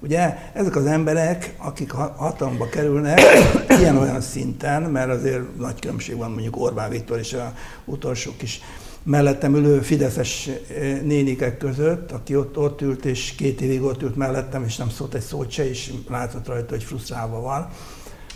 Ugye 0.00 0.36
ezek 0.52 0.76
az 0.76 0.86
emberek, 0.86 1.54
akik 1.58 1.90
ha- 1.90 2.14
hatalomba 2.16 2.68
kerülnek, 2.68 3.20
ilyen-olyan 3.80 4.20
szinten, 4.20 4.82
mert 4.82 5.10
azért 5.10 5.56
nagy 5.58 5.80
különbség 5.80 6.16
van 6.16 6.30
mondjuk 6.30 6.56
Orbán 6.56 6.90
Viktor 6.90 7.18
és 7.18 7.32
a 7.32 7.52
utolsó 7.84 8.32
kis 8.36 8.60
mellettem 9.02 9.54
ülő 9.54 9.80
fideszes 9.80 10.46
eh, 10.48 11.00
nénikek 11.02 11.58
között, 11.58 12.12
aki 12.12 12.36
ott, 12.36 12.58
ott 12.58 12.80
ült, 12.80 13.04
és 13.04 13.34
két 13.36 13.60
évig 13.60 13.82
ott 13.82 14.02
ült 14.02 14.16
mellettem, 14.16 14.64
és 14.64 14.76
nem 14.76 14.90
szólt 14.90 15.14
egy 15.14 15.22
szót 15.22 15.50
se, 15.50 15.68
és 15.68 15.92
látszott 16.08 16.46
rajta, 16.46 16.74
hogy 16.74 16.84
frusztrálva 16.84 17.40
van. 17.40 17.68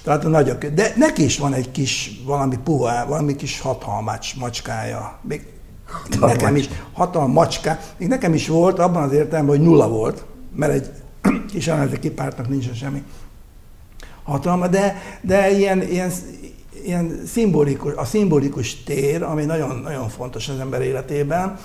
Tehát 0.02 0.25
a 0.25 0.28
nagy 0.28 0.50
a 0.50 0.59
kö- 0.59 0.75
De 0.75 0.92
neki 0.97 1.25
is 1.25 1.38
van 1.38 1.54
egy 1.54 1.71
kis 1.71 2.21
valami 2.25 2.59
puha, 2.64 3.07
valami 3.07 3.37
kis 3.37 3.61
hatalmács 3.61 4.37
macskája. 4.37 5.19
Még 5.23 5.47
nekem 6.21 6.57
is 6.57 6.69
hatalmas 6.92 7.35
macska. 7.35 7.78
Még 7.97 8.09
nekem 8.09 8.35
is 8.35 8.49
volt 8.49 8.78
abban 8.78 9.02
az 9.02 9.12
értelemben, 9.12 9.57
hogy 9.57 9.66
nulla 9.66 9.88
volt, 9.88 10.25
mert 10.54 10.73
egy 10.73 10.90
kis 11.52 11.66
ellenzéki 11.66 12.11
pártnak 12.11 12.49
nincsen 12.49 12.75
semmi 12.75 13.02
hatalma, 14.23 14.69
de, 14.69 15.02
de 15.21 15.50
ilyen, 15.50 15.83
ilyen, 15.83 16.11
ilyen 16.85 17.23
szimbolikus, 17.27 17.93
a 17.95 18.05
szimbolikus 18.05 18.83
tér, 18.83 19.23
ami 19.23 19.45
nagyon, 19.45 19.77
nagyon 19.77 20.09
fontos 20.09 20.49
az 20.49 20.59
ember 20.59 20.83
életében, 20.83 21.59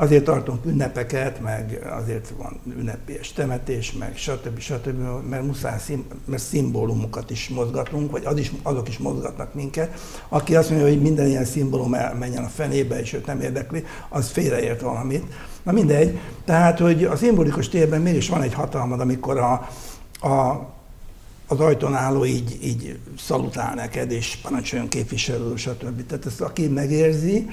azért 0.00 0.24
tartunk 0.24 0.64
ünnepeket, 0.66 1.40
meg 1.40 1.86
azért 2.00 2.32
van 2.36 2.60
ünnepés 2.78 3.32
temetés, 3.32 3.92
meg 3.92 4.16
stb. 4.16 4.58
stb. 4.58 4.98
mert 5.28 5.46
muszáj, 5.46 5.78
szim, 5.78 6.04
mert 6.24 6.42
szimbólumokat 6.42 7.30
is 7.30 7.48
mozgatunk, 7.48 8.10
vagy 8.10 8.24
az 8.24 8.38
is, 8.38 8.52
azok 8.62 8.88
is 8.88 8.98
mozgatnak 8.98 9.54
minket. 9.54 10.00
Aki 10.28 10.56
azt 10.56 10.70
mondja, 10.70 10.88
hogy 10.88 11.00
minden 11.00 11.26
ilyen 11.26 11.44
szimbólum 11.44 11.94
elmenjen 11.94 12.44
a 12.44 12.48
fenébe, 12.48 13.00
és 13.00 13.12
őt 13.12 13.26
nem 13.26 13.40
érdekli, 13.40 13.84
az 14.08 14.28
félreért 14.28 14.80
valamit. 14.80 15.24
Na 15.62 15.72
mindegy. 15.72 16.18
Tehát, 16.44 16.78
hogy 16.78 17.04
a 17.04 17.16
szimbolikus 17.16 17.68
térben 17.68 18.00
mégis 18.00 18.28
van 18.28 18.42
egy 18.42 18.54
hatalmad, 18.54 19.00
amikor 19.00 19.38
a, 19.38 19.52
a 20.28 20.68
az 21.50 21.60
ajtón 21.60 21.94
álló 21.94 22.24
így, 22.24 22.58
így 22.62 22.98
szalutál 23.18 23.74
neked, 23.74 24.10
és 24.10 24.38
parancsoljon 24.42 24.88
képviselő, 24.88 25.56
stb. 25.56 26.06
Tehát 26.06 26.26
ezt 26.26 26.40
aki 26.40 26.68
megérzi, 26.68 27.50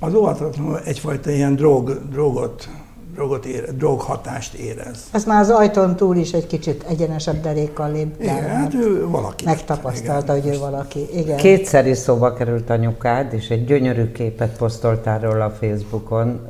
az 0.00 0.14
óvatatlanul 0.14 0.80
egyfajta 0.84 1.30
ilyen 1.30 1.54
drog, 1.54 2.08
drogot, 2.10 2.68
drogot 3.14 3.44
ére, 3.44 3.72
droghatást 3.72 4.54
érez. 4.54 4.98
Azt 5.12 5.26
már 5.26 5.40
az 5.40 5.50
ajtón 5.50 5.96
túl 5.96 6.16
is 6.16 6.32
egy 6.32 6.46
kicsit 6.46 6.82
egyenesebb 6.88 7.40
derékkal 7.40 7.92
lép. 7.92 8.14
Igen, 8.20 8.34
mert 8.34 8.48
hát 8.48 8.74
ő 8.74 9.06
valaki. 9.06 9.44
Megtapasztalta, 9.44 10.36
igen. 10.36 10.48
hogy 10.48 10.56
ő 10.56 10.58
valaki. 10.58 11.06
Igen. 11.12 11.36
Kétszer 11.36 11.86
is 11.86 11.98
szóba 11.98 12.32
került 12.32 12.70
anyukád, 12.70 13.32
és 13.32 13.48
egy 13.48 13.64
gyönyörű 13.64 14.12
képet 14.12 14.56
posztoltál 14.56 15.20
róla 15.20 15.44
a 15.44 15.50
Facebookon. 15.50 16.40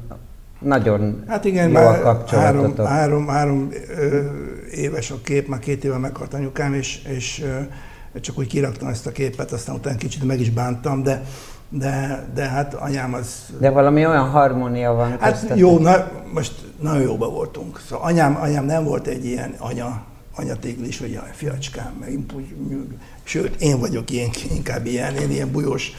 Nagyon 0.64 1.24
Hát 1.28 1.44
igen, 1.44 1.68
jó 1.70 1.76
a 1.76 1.80
már 1.80 1.84
három, 1.94 2.02
kapcsolatotok. 2.02 2.86
három, 2.86 3.26
három 3.26 3.68
ö, 3.98 4.20
éves 4.70 5.10
a 5.10 5.16
kép, 5.24 5.48
már 5.48 5.58
két 5.58 5.84
éve 5.84 5.98
meghalt 5.98 6.34
anyukám, 6.34 6.74
és, 6.74 7.02
és 7.16 7.42
ö, 7.44 8.20
csak 8.20 8.38
úgy 8.38 8.46
kiraktam 8.46 8.88
ezt 8.88 9.06
a 9.06 9.12
képet, 9.12 9.52
aztán 9.52 9.74
utána 9.74 9.96
kicsit 9.96 10.24
meg 10.24 10.40
is 10.40 10.50
bántam, 10.50 11.02
de, 11.02 11.22
de, 11.68 12.24
de 12.34 12.48
hát 12.48 12.74
anyám 12.74 13.14
az 13.14 13.44
De 13.58 13.70
valami 13.70 14.06
olyan 14.06 14.28
harmónia 14.28 14.92
van 14.92 15.10
Hát 15.20 15.30
köztetek. 15.32 15.56
jó, 15.58 15.78
na, 15.78 16.10
most 16.32 16.52
nagyon 16.80 17.02
jóba 17.02 17.28
voltunk. 17.28 17.80
Szóval 17.88 18.06
anyám, 18.06 18.36
anyám 18.40 18.64
nem 18.64 18.84
volt 18.84 19.06
egy 19.06 19.24
ilyen 19.24 19.54
anya, 19.58 20.02
anyatiglis, 20.36 20.98
hogy 20.98 21.12
jaj, 21.12 21.30
fiacskám, 21.32 21.92
meg 22.00 22.18
sőt, 23.22 23.60
én 23.60 23.78
vagyok 23.78 24.10
ilyen, 24.10 24.28
inkább 24.54 24.86
ilyen, 24.86 25.14
én 25.16 25.30
ilyen 25.30 25.50
bujós, 25.50 25.92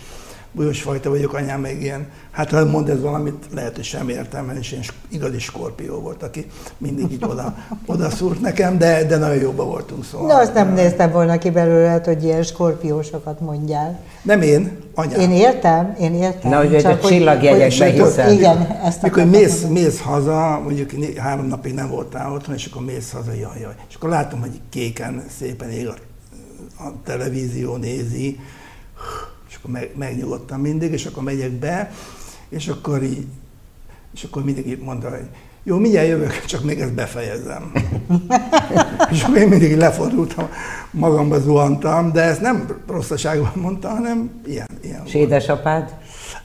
bujós 0.55 0.81
fajta 0.81 1.09
vagyok, 1.09 1.33
anyám 1.33 1.61
meg 1.61 1.81
ilyen, 1.81 2.07
hát 2.31 2.49
ha 2.49 2.65
mond 2.65 2.89
ez 2.89 3.01
valamit, 3.01 3.45
lehet, 3.53 3.75
hogy 3.75 3.83
sem 3.83 4.09
értem, 4.09 4.57
és 4.59 4.71
ilyen 4.71 4.83
igazi 5.09 5.39
skorpió 5.39 5.99
volt, 5.99 6.23
aki 6.23 6.45
mindig 6.77 7.11
így 7.11 7.23
oda, 7.23 7.55
oda 7.85 8.09
szúrt 8.09 8.41
nekem, 8.41 8.77
de, 8.77 9.03
de 9.03 9.17
nagyon 9.17 9.41
jóba 9.41 9.65
voltunk. 9.65 10.05
Szóval. 10.05 10.27
De 10.27 10.33
azt 10.33 10.53
nem 10.53 10.73
néztem 10.73 11.11
volna 11.11 11.37
ki 11.37 11.49
belőle, 11.49 12.01
hogy 12.05 12.23
ilyen 12.23 12.43
skorpiósokat 12.43 13.39
mondjál. 13.39 13.99
Nem 14.21 14.41
én, 14.41 14.77
anyám. 14.95 15.19
Én 15.19 15.31
értem, 15.31 15.95
én 15.99 16.13
értem. 16.13 16.51
Na, 16.51 16.57
hogy 16.57 16.73
egy 16.73 16.81
csak 16.81 17.03
a 17.03 17.07
csillagjegyekbe 17.07 17.85
hiszel. 17.85 18.31
Igen, 18.31 18.79
ezt 18.83 19.01
Mikor 19.01 19.25
mész, 19.25 19.61
mondani. 19.61 19.85
mész 19.85 20.01
haza, 20.01 20.59
mondjuk 20.63 20.91
három 21.17 21.45
napig 21.45 21.73
nem 21.73 21.89
voltál 21.89 22.33
otthon, 22.33 22.55
és 22.55 22.65
akkor 22.65 22.85
mész 22.85 23.11
haza, 23.11 23.31
jaj, 23.31 23.59
jaj. 23.59 23.73
És 23.89 23.95
akkor 23.95 24.09
látom, 24.09 24.39
hogy 24.39 24.61
kéken 24.69 25.23
szépen 25.39 25.69
ég 25.69 25.87
a, 25.87 25.93
a 26.83 26.93
televízió, 27.03 27.75
nézi, 27.75 28.39
akkor 29.65 29.79
meg, 29.79 29.91
megnyugodtam 29.95 30.61
mindig, 30.61 30.91
és 30.91 31.05
akkor 31.05 31.23
megyek 31.23 31.51
be, 31.51 31.91
és 32.49 32.67
akkor 32.67 33.03
így, 33.03 33.27
és 34.13 34.23
akkor 34.23 34.43
mindig 34.43 34.67
így 34.67 34.79
mondta, 34.79 35.09
hogy 35.09 35.27
jó, 35.63 35.77
mindjárt 35.77 36.07
jövök, 36.07 36.45
csak 36.45 36.63
még 36.63 36.79
ezt 36.79 36.93
befejezem. 36.93 37.71
és 39.11 39.23
akkor 39.23 39.37
én 39.37 39.47
mindig 39.47 39.77
lefordultam, 39.77 40.49
magamba 40.91 41.39
zuhantam, 41.39 42.11
de 42.11 42.21
ezt 42.21 42.41
nem 42.41 42.83
rosszaságban 42.87 43.51
mondta, 43.55 43.89
hanem 43.89 44.41
ilyen, 44.45 44.67
ilyen 44.81 45.01
És 45.05 45.13
édesapád? 45.13 45.95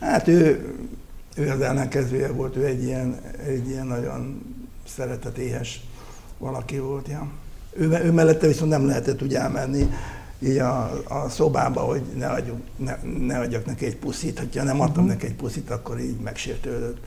Hát 0.01 0.29
ő, 0.29 0.75
ő 1.35 1.51
az 1.51 1.61
ellenkezője 1.61 2.33
volt, 2.33 2.57
ő 2.57 2.65
egy 2.65 2.83
ilyen, 2.83 3.21
egy 3.47 3.69
ilyen 3.69 3.87
nagyon 3.87 4.43
szeretetéhes 4.87 5.81
valaki 6.39 6.79
volt. 6.79 7.09
Ja. 7.09 7.27
Ő, 7.77 8.01
ő 8.05 8.13
mellette 8.13 8.47
viszont 8.47 8.71
nem 8.71 8.87
lehetett 8.87 9.23
úgy 9.23 9.35
elmenni 9.35 9.89
így 10.43 10.59
a, 10.59 10.91
a 11.09 11.29
szobába, 11.29 11.81
hogy 11.81 12.03
ne, 12.17 12.27
adjuk, 12.27 12.57
ne, 12.77 12.97
ne 13.27 13.39
adjak 13.39 13.67
neki 13.67 13.85
egy 13.87 13.97
puszit. 13.97 14.43
Ha 14.57 14.63
nem 14.63 14.81
adtam 14.81 15.05
neki 15.05 15.27
egy 15.27 15.35
puszit, 15.35 15.71
akkor 15.71 16.01
így 16.01 16.17
megsértődött. 16.21 16.99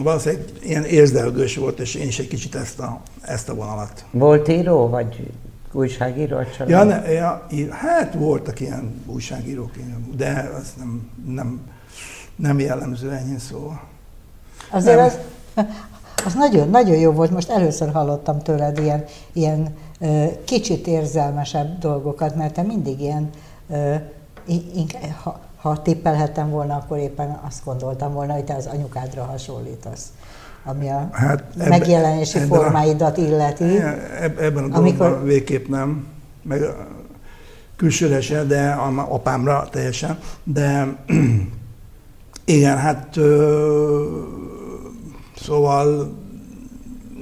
Valószínűleg 0.00 0.44
ilyen 0.62 0.84
érzelgős 0.84 1.56
volt, 1.56 1.78
és 1.80 1.94
én 1.94 2.06
is 2.06 2.18
egy 2.18 2.28
kicsit 2.28 2.54
ezt 2.54 2.78
a, 2.78 3.00
ezt 3.20 3.48
a 3.48 3.54
vonalat. 3.54 4.04
Volt 4.10 4.48
író, 4.48 4.88
vagy 4.88 5.30
újságíró 5.72 6.36
a 6.36 6.46
család? 6.56 6.68
Ja, 6.68 6.84
ne, 6.84 7.10
ja, 7.10 7.46
í- 7.50 7.70
hát 7.70 8.14
voltak 8.14 8.60
ilyen 8.60 9.02
újságírók, 9.06 9.70
de 10.16 10.50
az 10.60 10.72
nem, 10.78 11.10
nem, 11.26 11.60
nem 12.36 12.58
jellemző 12.58 13.10
ennyi 13.10 13.38
szó. 13.38 13.72
Azért 14.70 14.96
Nem. 14.96 15.04
az, 15.04 15.18
az 16.24 16.34
nagyon, 16.34 16.68
nagyon 16.68 16.96
jó 16.96 17.12
volt. 17.12 17.30
Most 17.30 17.50
először 17.50 17.92
hallottam 17.92 18.38
tőled 18.38 18.78
ilyen, 18.78 19.04
ilyen 19.32 19.74
kicsit 20.44 20.86
érzelmesebb 20.86 21.78
dolgokat, 21.78 22.34
mert 22.36 22.54
te 22.54 22.62
mindig 22.62 23.00
ilyen, 23.00 23.30
ha, 25.22 25.40
ha 25.56 25.82
tippelhettem 25.82 26.50
volna, 26.50 26.74
akkor 26.76 26.98
éppen 26.98 27.40
azt 27.46 27.64
gondoltam 27.64 28.12
volna, 28.12 28.32
hogy 28.32 28.44
te 28.44 28.54
az 28.54 28.66
anyukádra 28.66 29.22
hasonlítasz, 29.24 30.12
ami 30.64 30.88
a 30.88 31.08
Hát 31.12 31.44
ebbe- 31.54 31.68
megjelenési 31.68 32.38
ebben 32.38 32.50
a- 32.58 32.62
formáidat 32.62 33.16
illeti. 33.16 33.64
Eb- 34.20 34.38
Ebben 34.40 34.70
a 34.72 34.76
Amikor- 34.76 34.98
dologban 34.98 35.24
végképp 35.24 35.68
nem, 35.68 36.06
meg 36.42 36.60
külsőre 37.76 38.20
se, 38.20 38.44
de 38.44 38.70
apámra 39.08 39.68
teljesen, 39.70 40.18
de 40.44 40.96
Igen, 42.44 42.78
hát 42.78 43.16
ö, 43.16 44.24
szóval 45.36 46.12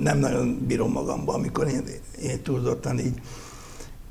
nem 0.02 0.18
nagyon 0.18 0.64
bírom 0.66 0.92
magamba, 0.92 1.34
amikor 1.34 1.66
én, 1.68 1.82
én 2.22 2.42
túlzottan 2.42 2.98
így 2.98 3.20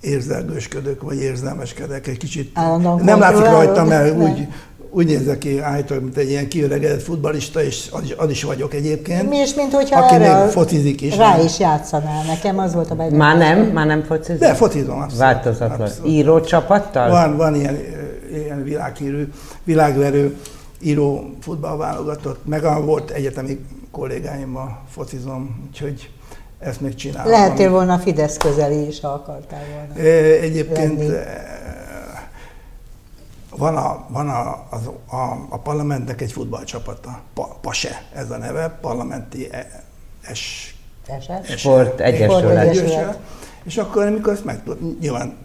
érzelgősködök, 0.02 1.02
vagy 1.02 1.18
érzelmeskedek 1.18 2.08
egy 2.08 2.18
kicsit. 2.18 2.52
Állandóan 2.54 3.04
nem 3.04 3.20
látszik 3.20 3.46
rajtam, 3.46 3.88
mert 3.88 4.18
úgy, 4.18 4.48
úgy 4.90 5.06
nézek 5.06 5.38
ki 5.38 5.60
állítólag, 5.60 6.04
mint 6.04 6.18
egy 6.18 6.30
ilyen 6.30 6.48
kiöregedett 6.48 7.02
futbalista, 7.02 7.64
és 7.64 7.88
az 7.92 8.04
is, 8.04 8.12
az 8.12 8.30
is 8.30 8.44
vagyok 8.44 8.74
egyébként. 8.74 9.30
Mi 9.30 9.38
is, 9.38 9.54
mint 9.54 9.74
hogyha 9.74 10.00
aki 10.00 10.18
még 10.18 10.50
focizik 10.50 11.02
is. 11.02 11.16
Rá 11.16 11.36
nem? 11.36 11.46
is 11.46 11.60
játszanál. 11.60 12.24
Nekem 12.26 12.60
az 12.60 12.74
volt 12.74 12.92
a 12.92 12.96
benyomásom. 12.96 13.38
Már 13.38 13.56
nem? 13.56 13.66
Már 13.66 13.86
nem 13.86 14.04
focizik? 14.04 14.40
De 14.40 14.54
focizom, 14.54 15.00
abszolút. 15.00 15.18
Változatlan. 15.18 15.82
Abszolút. 15.82 16.12
Író 16.12 16.42
csapattal? 16.42 17.10
Van, 17.10 17.38
van 17.38 17.56
ilyen, 17.56 17.78
ilyen 18.34 18.64
világhírű, 18.64 19.32
világverő 19.64 20.38
író 20.80 21.30
futballválogatott, 21.42 22.46
meg 22.46 22.84
volt 22.86 23.10
egyetemi 23.10 23.60
kollégáimmal 23.92 24.84
focizom, 24.90 25.68
úgyhogy 25.68 26.10
ezt 26.60 26.82
még 26.82 26.96
csinálom. 26.96 27.32
Lehetél 27.32 27.70
volna 27.70 27.98
Fidesz 27.98 28.38
közeli 28.38 28.88
is, 28.88 29.00
ha 29.00 29.08
akartál 29.08 29.64
volna. 29.74 30.10
Egyébként 30.42 30.98
lenni. 30.98 31.14
van, 33.58 33.76
a, 33.76 34.06
van 34.10 34.30
a, 34.30 34.68
az, 34.70 34.88
a, 35.10 35.48
a 35.50 35.60
parlamentnek 35.60 36.22
egy 36.22 36.32
futballcsapata, 36.32 37.22
pa, 37.34 37.58
PASE 37.62 38.04
ez 38.14 38.32
a 38.32 38.38
neve, 38.38 38.78
parlamenti 38.82 39.48
e, 39.52 39.84
es, 40.22 40.76
Sport 41.58 42.00
Egyesület. 42.00 43.18
És 43.64 43.78
akkor, 43.78 44.06
amikor 44.06 44.34
ezt 44.34 44.46
megtudtam, 44.46 44.98
nyilván 45.00 45.38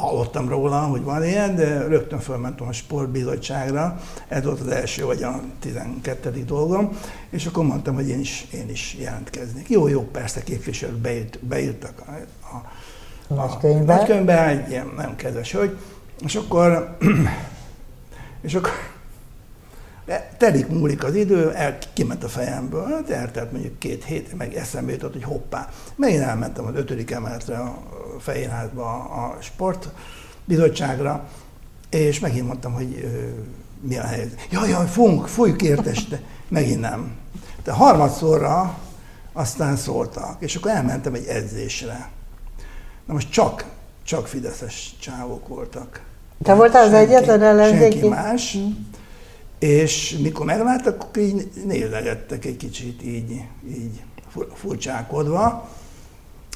hallottam 0.00 0.48
róla, 0.48 0.78
hogy 0.78 1.02
van 1.02 1.24
ilyen, 1.24 1.56
de 1.56 1.86
rögtön 1.86 2.18
fölmentem 2.18 2.68
a 2.68 2.72
sportbizottságra, 2.72 4.00
ez 4.28 4.44
volt 4.44 4.60
az 4.60 4.68
első 4.68 5.04
vagy 5.04 5.22
a 5.22 5.40
12. 5.58 6.44
dolgom, 6.44 6.98
és 7.30 7.46
akkor 7.46 7.64
mondtam, 7.64 7.94
hogy 7.94 8.08
én 8.08 8.20
is, 8.20 8.46
én 8.52 8.68
is 8.70 8.96
jelentkeznék. 9.00 9.68
Jó, 9.68 9.88
jó, 9.88 10.02
persze 10.02 10.42
képviselők 10.42 10.96
beírt, 10.96 11.38
beírtak 11.44 12.02
a, 12.06 12.10
a, 12.56 12.66
a 13.28 13.34
nagykönyvbe. 13.34 13.94
nagykönyvbe, 13.94 14.48
egy 14.48 14.70
ilyen 14.70 14.92
nem 14.96 15.16
kedves 15.16 15.52
hogy, 15.52 15.76
és 16.24 16.34
akkor, 16.34 16.96
és 18.46 18.54
akkor 18.54 18.72
telik 20.36 20.68
múlik 20.68 21.04
az 21.04 21.14
idő, 21.14 21.52
el, 21.52 21.78
kiment 21.92 22.24
a 22.24 22.28
fejemből, 22.28 22.84
hát 22.84 23.10
eltelt 23.10 23.52
mondjuk 23.52 23.78
két 23.78 24.04
hét, 24.04 24.36
meg 24.36 24.54
eszembe 24.54 24.92
jutott, 24.92 25.12
hogy 25.12 25.24
hoppá. 25.24 25.68
Megint 25.96 26.22
elmentem 26.22 26.66
az 26.66 26.74
ötödik 26.74 27.10
emeletre 27.10 27.56
a 27.56 27.78
Fehérházba 28.18 28.84
a 28.98 29.36
sportbizottságra, 29.40 31.28
és 31.90 32.18
megint 32.18 32.46
mondtam, 32.46 32.72
hogy 32.72 33.08
mi 33.80 33.98
a 33.98 34.02
helyzet. 34.06 34.46
Jaj, 34.50 34.68
jaj, 34.68 34.86
funk, 34.86 35.26
fújjuk 35.26 35.62
értes, 35.62 36.08
de 36.08 36.20
megint 36.48 36.80
nem. 36.80 37.12
De 37.64 37.72
harmadszorra 37.72 38.78
aztán 39.32 39.76
szóltak, 39.76 40.42
és 40.42 40.56
akkor 40.56 40.70
elmentem 40.70 41.14
egy 41.14 41.26
edzésre. 41.26 42.08
Na 43.06 43.12
most 43.12 43.30
csak, 43.30 43.64
csak 44.02 44.26
fideszes 44.26 44.96
csávok 45.00 45.48
voltak. 45.48 46.02
Te 46.42 46.54
voltál 46.54 46.86
az 46.86 46.92
egyetlen 46.92 47.42
ellenzéki? 47.42 47.98
Senki 47.98 48.08
más. 48.08 48.52
Hmm. 48.52 48.89
És 49.60 50.16
mikor 50.22 50.46
megláttak, 50.46 51.02
akkor 51.02 51.22
így 51.22 51.50
nézegettek 51.66 52.44
egy 52.44 52.56
kicsit 52.56 53.02
így, 53.02 53.42
így 53.68 54.02
furcsákodva. 54.54 55.68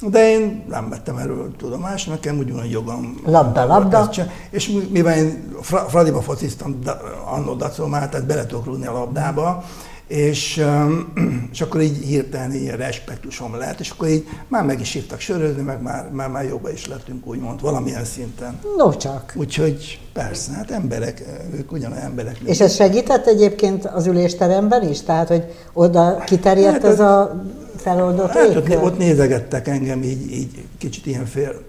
De 0.09 0.31
én 0.31 0.64
nem 0.69 0.88
vettem 0.88 1.17
erről 1.17 1.57
tudomást, 1.57 2.09
nekem 2.09 2.38
úgy 2.38 2.53
van 2.53 2.67
jogom. 2.67 3.21
Labda, 3.25 3.67
labda. 3.67 4.11
És 4.51 4.71
mivel 4.90 5.17
én 5.17 5.55
Fradiba 5.88 6.23
fociztam 6.23 6.79
annó 7.25 7.55
dacomát, 7.55 8.11
tehát 8.11 8.27
bele 8.27 8.47
tudok 8.47 8.64
rúgni 8.64 8.87
a 8.87 8.93
labdába, 8.93 9.64
és, 10.07 10.64
és 11.53 11.61
akkor 11.61 11.81
így 11.81 12.05
hirtelen 12.05 12.53
így 12.53 12.69
respektusom 12.69 13.55
lett, 13.57 13.81
és 13.81 13.90
akkor 13.90 14.09
így 14.09 14.27
már 14.49 14.64
meg 14.64 14.81
is 14.81 14.93
hívtak 14.93 15.21
sörözni, 15.21 15.62
meg 15.62 15.83
már, 15.83 16.11
már, 16.12 16.29
már 16.29 16.45
jobban 16.45 16.73
is 16.73 16.87
lettünk, 16.87 17.27
úgymond, 17.27 17.61
valamilyen 17.61 18.05
szinten. 18.05 18.59
No 18.77 18.97
csak. 18.97 19.33
Úgyhogy 19.37 20.01
persze, 20.12 20.53
hát 20.53 20.71
emberek, 20.71 21.23
ők 21.55 21.73
ugyanolyan 21.73 22.05
emberek. 22.05 22.38
És 22.45 22.61
ez 22.61 22.75
segített 22.75 23.27
egyébként 23.27 23.87
az 23.87 24.07
ülésteremben 24.07 24.88
is? 24.88 25.03
Tehát, 25.03 25.29
hogy 25.29 25.45
oda 25.73 26.23
kiterjedt 26.27 26.83
hát, 26.83 26.93
ez 26.93 27.01
a 27.01 27.45
feloldott 27.77 28.31
hát, 28.31 28.57
ott, 28.57 28.83
ott 28.83 28.99
nézegettek 28.99 29.69
engem 29.69 30.03
így, 30.03 30.33
így 30.33 30.64
kicsit 30.79 31.07
ilyen 31.07 31.27
fél, 31.27 31.62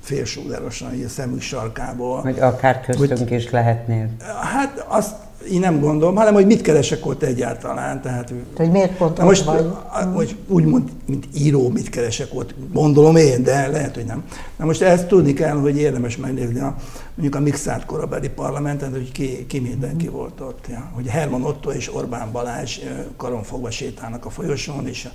félsúderosan, 0.00 0.94
így 0.94 1.04
a 1.04 1.08
szemük 1.08 1.40
sarkából. 1.40 2.20
Hogy 2.20 2.38
akár 2.40 2.80
köztünk 2.80 3.18
hogy, 3.18 3.32
is 3.32 3.50
lehetnél. 3.50 4.08
Hát 4.54 4.84
azt 4.88 5.14
én 5.50 5.60
nem 5.60 5.80
gondolom, 5.80 6.16
hanem 6.16 6.34
hogy 6.34 6.46
mit 6.46 6.60
keresek 6.60 7.06
ott 7.06 7.22
egyáltalán. 7.22 8.02
Tehát, 8.02 8.32
hogy 8.56 8.70
miért 8.70 8.96
pont 8.96 9.18
most, 9.18 9.44
vagy? 9.44 9.66
Hogy 10.14 10.36
úgymond, 10.46 10.90
mint 11.06 11.26
író, 11.36 11.68
mit 11.68 11.88
keresek 11.88 12.28
ott, 12.32 12.54
gondolom 12.72 13.16
én, 13.16 13.42
de 13.42 13.66
lehet, 13.66 13.94
hogy 13.94 14.04
nem. 14.04 14.24
Na 14.56 14.64
most 14.64 14.82
ezt 14.82 15.06
tudni 15.06 15.32
kell, 15.32 15.56
hogy 15.56 15.76
érdemes 15.76 16.16
megnézni 16.16 16.60
a, 16.60 16.76
mondjuk 17.14 17.34
a 17.34 17.40
mixált 17.40 17.84
korabeli 17.84 18.28
parlamenten, 18.28 18.90
hogy 18.90 19.12
ki, 19.12 19.46
ki 19.46 19.58
mindenki 19.58 20.08
mm. 20.08 20.12
volt 20.12 20.40
ott. 20.40 20.66
Ja. 20.68 20.90
Hogy 20.94 21.06
Herman 21.06 21.44
Otto 21.44 21.70
és 21.70 21.94
Orbán 21.94 22.32
Balázs 22.32 22.78
karon 23.16 23.42
fogva 23.42 23.70
sétálnak 23.70 24.24
a 24.24 24.30
folyosón, 24.30 24.86
és 24.86 25.04
a 25.04 25.10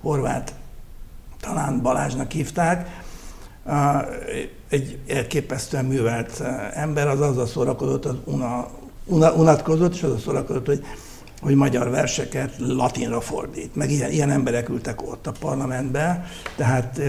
horvát 0.00 0.54
talán 1.40 1.82
Balázsnak 1.82 2.30
hívták, 2.30 3.02
egy 4.68 4.98
elképesztően 5.08 5.84
művelt 5.84 6.42
ember, 6.74 7.08
az 7.08 7.20
azzal 7.20 7.46
szórakozott 7.46 8.04
az 8.04 8.16
UNA 8.24 8.68
unatkozott, 9.08 9.94
és 9.94 10.02
az 10.02 10.10
a 10.10 10.18
szórakozott, 10.18 10.66
hogy, 10.66 10.84
hogy 11.40 11.54
magyar 11.54 11.90
verseket 11.90 12.50
latinra 12.58 13.20
fordít. 13.20 13.76
Meg 13.76 13.90
ilyen, 13.90 14.10
ilyen 14.10 14.30
emberek 14.30 14.68
ültek 14.68 15.02
ott 15.02 15.26
a 15.26 15.32
parlamentbe, 15.40 16.24
tehát 16.56 17.00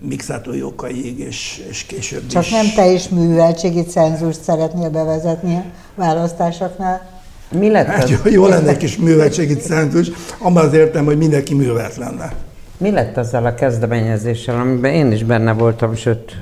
Mixától 0.00 0.56
Jókaig, 0.56 1.18
és, 1.18 1.64
és 1.68 1.82
később 1.82 2.26
Csak 2.26 2.44
is. 2.44 2.50
nem 2.50 2.66
te 2.74 2.86
is 2.86 3.08
műveltségi 3.08 3.82
cenzust 3.82 4.42
szeretnél 4.42 4.90
bevezetni 4.90 5.54
a 5.54 5.64
választásoknál? 5.94 7.14
Mi 7.50 7.70
lett 7.70 7.86
hát, 7.86 8.08
jó, 8.08 8.16
jó 8.24 8.46
lenne 8.46 8.68
egy 8.68 8.76
kis 8.76 8.96
műveltségi 8.96 9.54
cenzus, 9.54 10.10
abban 10.38 10.64
az 10.66 10.72
értem, 10.72 11.04
hogy 11.04 11.16
mindenki 11.16 11.54
művelt 11.54 11.96
lenne. 11.96 12.32
Mi 12.78 12.90
lett 12.90 13.16
azzal 13.16 13.46
a 13.46 13.54
kezdeményezéssel, 13.54 14.60
amiben 14.60 14.92
én 14.92 15.12
is 15.12 15.24
benne 15.24 15.52
voltam, 15.52 15.94
sőt, 15.94 16.32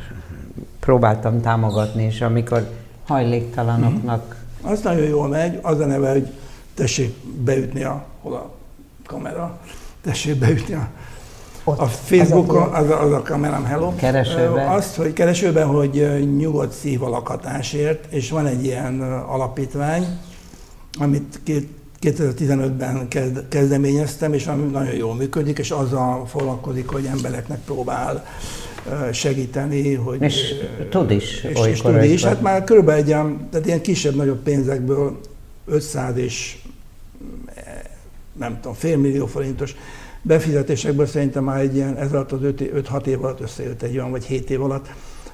próbáltam 0.81 1.40
támogatni, 1.40 2.05
és 2.05 2.20
amikor 2.20 2.68
hajléktalanoknak 3.07 4.43
az 4.64 4.81
nagyon 4.81 5.07
jól 5.07 5.29
megy, 5.29 5.59
az 5.62 5.81
a 5.81 5.87
neve, 5.87 6.11
hogy 6.11 6.29
tessék 6.74 7.14
beütni 7.24 7.85
a, 7.85 8.05
hol 8.20 8.35
a 8.35 8.50
kamera, 9.07 9.59
tessék 10.03 10.37
beütni 10.37 10.74
a, 10.74 10.88
Ott, 11.64 11.79
a 11.79 11.87
Facebookon, 11.87 12.72
az 12.72 12.90
a, 12.90 13.03
az 13.03 13.12
a 13.12 13.22
kamerám, 13.22 13.64
hello. 13.64 13.94
Keresőben. 13.94 14.68
Azt, 14.68 14.96
hogy 14.96 15.12
keresőben, 15.12 15.66
hogy 15.66 16.27
nyugodt 16.37 16.72
szív 16.72 17.03
a 17.03 17.09
lakatásért, 17.09 18.12
és 18.12 18.31
van 18.31 18.46
egy 18.46 18.64
ilyen 18.64 19.03
alapítvány, 19.22 20.07
amit 20.98 21.40
két, 21.44 21.68
2015-ben 22.00 23.09
kezd, 23.09 23.48
kezdeményeztem, 23.48 24.33
és 24.33 24.46
ami 24.46 24.70
nagyon 24.70 24.94
jól 24.94 25.14
működik, 25.14 25.59
és 25.59 25.70
azzal 25.70 26.27
foglalkozik, 26.27 26.88
hogy 26.88 27.05
embereknek 27.05 27.59
próbál 27.59 28.24
segíteni, 29.12 29.94
hogy... 29.94 30.23
És 30.23 30.55
tud 30.88 31.11
is 31.11 31.44
és, 31.44 31.66
és 31.66 31.81
tud 31.81 32.03
is, 32.03 32.25
hát 32.25 32.40
már 32.40 32.64
körülbelül 32.64 33.01
egy 33.01 33.07
ilyen, 33.07 33.49
tehát 33.51 33.66
ilyen 33.66 33.81
kisebb-nagyobb 33.81 34.42
pénzekből 34.42 35.18
500 35.66 36.16
és 36.16 36.57
nem 38.38 38.55
tudom, 38.61 38.75
fél 38.75 38.97
millió 38.97 39.27
forintos 39.27 39.75
befizetésekből 40.23 41.07
szerintem 41.07 41.44
már 41.44 41.61
egy 41.61 41.75
ilyen, 41.75 41.97
ez 41.97 42.12
alatt 42.12 42.33
az 42.33 42.40
5-6 42.42 43.07
év 43.07 43.25
alatt 43.25 43.40
összejött 43.40 43.83
egy 43.83 43.97
olyan, 43.97 44.11
vagy 44.11 44.25
7 44.25 44.51
év 44.51 44.62
alatt 44.62 44.88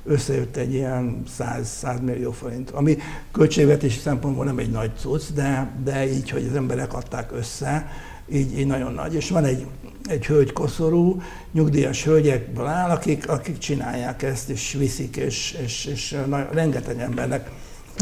összejött 0.04 0.56
egy 0.56 0.74
ilyen 0.74 1.22
100, 1.36 1.68
100 1.68 2.00
millió 2.00 2.30
forint, 2.32 2.70
ami 2.70 2.98
költségvetési 3.32 3.98
szempontból 3.98 4.44
nem 4.44 4.58
egy 4.58 4.70
nagy 4.70 4.90
cucc, 4.98 5.22
de, 5.34 5.70
de 5.84 6.06
így, 6.12 6.30
hogy 6.30 6.46
az 6.50 6.56
emberek 6.56 6.94
adták 6.94 7.32
össze, 7.32 7.90
így, 8.32 8.58
így 8.58 8.66
nagyon 8.66 8.92
nagy. 8.92 9.14
És 9.14 9.30
van 9.30 9.44
egy 9.44 9.66
egy 10.10 10.26
hölgy 10.26 10.52
koszorú, 10.52 11.20
nyugdíjas 11.52 12.04
hölgyekből 12.04 12.66
áll, 12.66 12.90
akik, 12.90 13.28
akik 13.28 13.58
csinálják 13.58 14.22
ezt, 14.22 14.48
és 14.48 14.76
viszik, 14.78 15.16
és, 15.16 15.58
és, 15.64 15.84
és 15.84 16.16
na, 16.28 16.46
rengeteg 16.52 17.00
embernek 17.00 17.50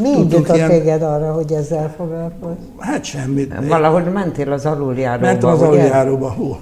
mi 0.01 0.09
indított 0.09 0.55
ilyen... 0.55 0.69
téged 0.69 1.01
arra, 1.01 1.33
hogy 1.33 1.51
ezzel 1.51 1.93
foglalkozz? 1.97 2.57
Hát 2.79 3.03
semmit. 3.03 3.53
Valahogy 3.67 4.11
mentél 4.11 4.51
az 4.51 4.65
aluljáróba. 4.65 5.25
Mentem 5.25 5.49
az 5.49 5.61
aluljáróba, 5.61 6.31
hú, 6.31 6.57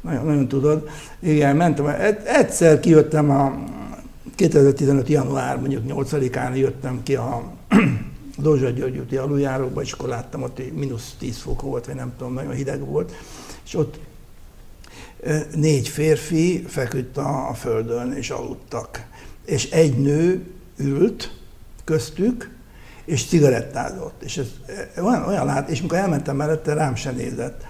nagyon, 0.00 0.24
nagyon 0.24 0.48
tudod. 0.48 0.88
Igen, 1.20 1.56
mentem. 1.56 1.94
Egyszer 2.24 2.80
kijöttem 2.80 3.30
a 3.30 3.54
2015. 4.34 5.08
január, 5.08 5.60
mondjuk 5.60 5.82
8-án 5.88 6.56
jöttem 6.56 7.02
ki 7.02 7.14
a 7.14 7.52
Dózsa 8.38 8.70
György 8.70 8.98
úti 8.98 9.16
aluljáróba, 9.16 9.82
és 9.82 9.92
akkor 9.92 10.08
láttam 10.08 10.42
ott, 10.42 10.56
hogy 10.56 10.72
mínusz 10.72 11.14
10 11.18 11.38
fok 11.38 11.62
volt, 11.62 11.86
vagy 11.86 11.94
nem 11.94 12.12
tudom, 12.18 12.32
nagyon 12.32 12.52
hideg 12.52 12.86
volt, 12.86 13.12
és 13.64 13.74
ott 13.74 13.98
négy 15.54 15.88
férfi 15.88 16.64
feküdt 16.66 17.16
a, 17.16 17.48
a 17.48 17.54
földön 17.54 18.12
és 18.12 18.30
aludtak. 18.30 19.06
És 19.44 19.70
egy 19.70 19.98
nő 19.98 20.46
ült 20.76 21.38
köztük, 21.84 22.50
és 23.04 23.26
cigarettázott. 23.26 24.22
És 24.22 24.36
ez 24.36 24.46
olyan, 24.96 25.24
olyan 25.24 25.46
lát, 25.46 25.68
és 25.68 25.82
mikor 25.82 25.98
elmentem 25.98 26.36
mellette, 26.36 26.74
rám 26.74 26.94
se 26.94 27.10
nézett 27.10 27.64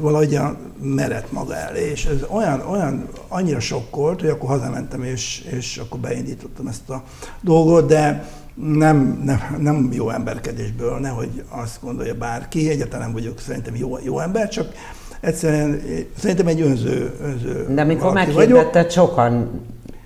valahogy 0.00 0.38
merett 0.82 1.32
maga 1.32 1.56
elé, 1.56 1.90
és 1.90 2.04
ez 2.04 2.24
olyan, 2.30 2.60
olyan 2.60 3.08
annyira 3.28 3.60
sokkolt, 3.60 4.20
hogy 4.20 4.30
akkor 4.30 4.48
hazamentem, 4.48 5.02
és, 5.02 5.44
és 5.58 5.76
akkor 5.76 6.00
beindítottam 6.00 6.66
ezt 6.66 6.90
a 6.90 7.02
dolgot, 7.40 7.86
de 7.86 8.24
nem, 8.54 9.22
nem, 9.24 9.56
nem 9.58 9.88
jó 9.92 10.10
emberkedésből, 10.10 10.98
nehogy 10.98 11.42
azt 11.48 11.78
gondolja 11.82 12.14
bárki, 12.14 12.70
egyáltalán 12.70 13.04
nem 13.04 13.12
vagyok 13.12 13.40
szerintem 13.40 13.76
jó, 13.76 13.98
jó 14.04 14.18
ember, 14.18 14.48
csak 14.48 14.72
egyszerűen 15.20 15.82
szerintem 16.18 16.46
egy 16.46 16.60
önző, 16.60 17.14
önző 17.22 17.66
De 17.74 17.82
amikor 17.82 18.12
meghirdetted, 18.12 18.90
sokan 18.90 19.60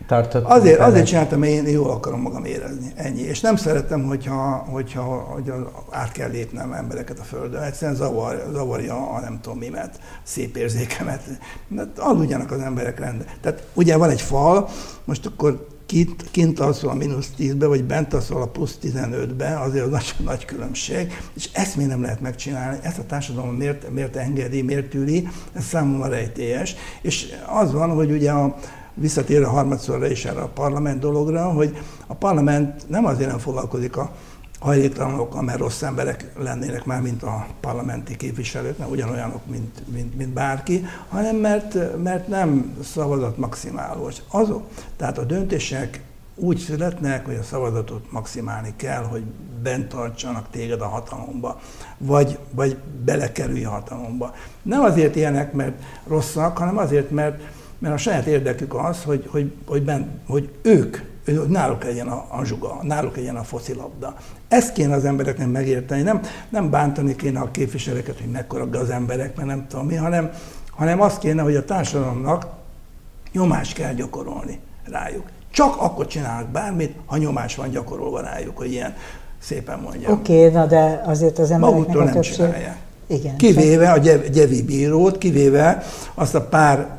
tartott. 0.07 0.45
Azért, 0.45 0.81
azért 0.81 1.07
csináltam, 1.07 1.39
mert 1.39 1.53
én 1.53 1.69
jól 1.69 1.91
akarom 1.91 2.21
magam 2.21 2.45
érezni, 2.45 2.93
ennyi. 2.95 3.21
És 3.21 3.41
nem 3.41 3.57
szeretem, 3.57 4.05
hogyha, 4.05 4.67
hogyha 4.71 5.03
hogy 5.03 5.53
át 5.91 6.13
kell 6.13 6.31
lépnem 6.31 6.73
embereket 6.73 7.19
a 7.19 7.23
földön. 7.23 7.63
Egyszerűen 7.63 7.97
zavar, 7.97 8.49
zavarja 8.53 9.11
a 9.11 9.21
nem 9.21 9.39
tudom 9.43 9.59
mimet, 9.59 10.01
szép 10.23 10.57
érzékemet. 10.57 11.23
Aludjanak 11.97 12.51
az 12.51 12.61
emberek 12.61 12.99
rende. 12.99 13.25
Tehát 13.41 13.67
ugye 13.75 13.97
van 13.97 14.11
egy 14.11 14.21
fal, 14.21 14.69
most 15.05 15.27
akkor 15.27 15.67
kint, 15.87 16.31
kint 16.31 16.61
alszol 16.61 16.91
a 16.91 16.95
mínusz 16.95 17.31
10-be, 17.39 17.67
vagy 17.67 17.85
bent 17.85 18.15
alszol 18.15 18.43
a 18.43 18.47
plusz 18.47 18.79
15-be, 18.83 19.61
azért 19.61 19.85
az 19.85 19.91
nagy, 19.91 20.15
nagy 20.25 20.45
különbség, 20.45 21.21
és 21.35 21.49
ezt 21.53 21.77
miért 21.77 21.91
nem 21.91 22.03
lehet 22.03 22.21
megcsinálni, 22.21 22.79
ezt 22.83 22.99
a 22.99 23.07
társadalom 23.07 23.55
miért, 23.55 23.91
miért 23.91 24.17
engedi, 24.17 24.63
miért 24.63 24.91
tűri, 24.91 25.29
ez 25.53 25.65
számomra 25.65 26.09
rejtélyes. 26.09 26.75
És 27.03 27.27
az 27.47 27.73
van, 27.73 27.91
hogy 27.91 28.11
ugye 28.11 28.31
a, 28.31 28.57
visszatér 28.97 29.43
a 29.43 29.49
harmadszorra 29.49 30.07
is 30.07 30.25
erre 30.25 30.41
a 30.41 30.49
parlament 30.49 31.01
dologra, 31.01 31.53
hogy 31.53 31.77
a 32.07 32.15
parlament 32.15 32.89
nem 32.89 33.05
azért 33.05 33.31
nem 33.31 33.39
foglalkozik 33.39 33.97
a 33.97 34.11
hajléktalanokkal, 34.61 35.43
mert 35.43 35.59
rossz 35.59 35.83
emberek 35.83 36.33
lennének 36.39 36.85
már, 36.85 37.01
mint 37.01 37.23
a 37.23 37.47
parlamenti 37.61 38.17
képviselők, 38.17 38.79
mert 38.79 38.91
ugyanolyanok, 38.91 39.47
mint, 39.47 39.83
mint, 39.93 40.17
mint 40.17 40.33
bárki, 40.33 40.85
hanem 41.09 41.37
mert, 41.37 42.03
mert 42.03 42.29
nem 42.29 42.77
szavazat 42.83 43.37
maximálós. 43.37 44.17
Azok, 44.29 44.63
tehát 44.97 45.19
a 45.19 45.25
döntések 45.25 46.01
úgy 46.35 46.59
születnek, 46.59 47.27
hogy 47.27 47.35
a 47.35 47.43
szavazatot 47.43 48.13
maximálni 48.13 48.75
kell, 48.77 49.03
hogy 49.03 49.23
bent 49.63 49.89
tartsanak 49.89 50.51
téged 50.51 50.81
a 50.81 50.87
hatalomba, 50.87 51.61
vagy, 51.99 52.39
vagy 52.51 52.77
belekerülj 53.05 53.65
a 53.65 53.71
hatalomba. 53.71 54.35
Nem 54.63 54.83
azért 54.83 55.17
ilyenek, 55.17 55.53
mert 55.53 55.83
rosszak, 56.07 56.59
hanem 56.59 56.79
azért, 56.79 57.11
mert 57.11 57.41
mert 57.79 57.95
a 57.95 57.99
saját 57.99 58.27
érdekük 58.27 58.75
az, 58.75 59.03
hogy, 59.03 59.29
hogy, 59.31 59.53
hogy, 59.67 59.83
ben, 59.83 60.21
hogy 60.27 60.51
ők, 60.63 60.97
hogy 61.25 61.49
náluk 61.49 61.85
legyen 61.85 62.09
a, 62.09 62.27
a 62.31 62.45
zsuga, 62.45 62.79
náluk 62.83 63.17
legyen 63.17 63.37
a 63.37 63.43
focilabda. 63.43 64.17
Ezt 64.49 64.73
kéne 64.73 64.95
az 64.95 65.05
embereknek 65.05 65.51
megérteni, 65.51 66.03
nem, 66.03 66.21
nem 66.49 66.71
bántani 66.71 67.17
kéne 67.17 67.41
a 67.41 67.51
képviselőket, 67.51 68.19
hogy 68.21 68.31
mekkora 68.31 68.69
az 68.73 68.91
emberek, 68.91 69.37
mert 69.37 69.49
nem 69.49 69.67
tudom 69.69 69.87
mi, 69.87 69.95
hanem, 69.95 70.31
hanem 70.71 71.01
azt 71.01 71.19
kéne, 71.19 71.43
hogy 71.43 71.57
a 71.57 71.65
társadalomnak 71.65 72.47
nyomást 73.33 73.75
kell 73.75 73.93
gyakorolni 73.93 74.61
rájuk. 74.91 75.25
Csak 75.51 75.77
akkor 75.79 76.07
csinálnak 76.07 76.49
bármit, 76.49 76.95
ha 77.07 77.17
nyomás 77.17 77.55
van 77.55 77.71
gyakorolva 77.71 78.21
rájuk, 78.21 78.57
hogy 78.57 78.71
ilyen 78.71 78.95
szépen 79.39 79.79
mondjam. 79.79 80.13
Oké, 80.13 80.39
okay, 80.39 80.51
na 80.51 80.67
de 80.67 81.03
azért 81.05 81.39
az 81.39 81.51
embereknek 81.51 81.87
Maguktól 81.87 82.09
a 82.09 82.13
többség... 82.13 82.39
nem 82.39 82.47
csinálják. 82.47 82.79
Igen, 83.07 83.37
kivéve 83.37 83.91
a 83.91 83.99
gyevi 84.33 84.63
bírót, 84.63 85.19
kivéve 85.19 85.83
azt 86.15 86.35
a 86.35 86.41
pár 86.41 86.97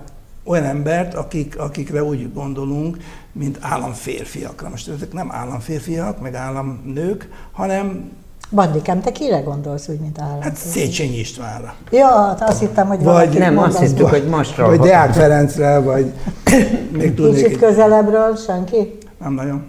olyan 0.48 0.64
embert, 0.64 1.14
akik, 1.14 1.60
akikre 1.60 2.04
úgy 2.04 2.34
gondolunk, 2.34 2.98
mint 3.32 3.58
államférfiakra. 3.62 4.70
Most 4.70 4.88
ezek 4.88 5.14
nem 5.14 5.32
államférfiak, 5.32 6.22
meg 6.22 6.34
államnők, 6.36 7.30
hanem 7.52 8.12
Bandikám, 8.52 9.02
te 9.02 9.12
kire 9.12 9.40
gondolsz 9.40 9.88
úgy, 9.88 10.00
mint 10.00 10.22
állam? 10.22 10.42
Hát 10.42 10.56
Széchenyi 10.56 11.18
Istvánra. 11.20 11.74
Ja, 11.92 12.08
hát 12.08 12.42
azt 12.42 12.60
hittem, 12.60 12.88
hogy 12.88 13.04
vagy 13.04 13.38
Nem, 13.38 13.58
azt 13.58 13.80
hittük, 13.80 14.08
hogy 14.08 14.28
Masra. 14.28 14.68
Vagy 14.68 14.80
Deák 14.80 15.14
Ferencre, 15.14 15.80
vagy 15.80 16.12
még 16.98 17.14
tudnék. 17.14 17.44
Kicsit 17.44 17.60
közelebbről 17.60 18.36
senki? 18.36 18.98
Nem 19.20 19.34
nagyon. 19.34 19.66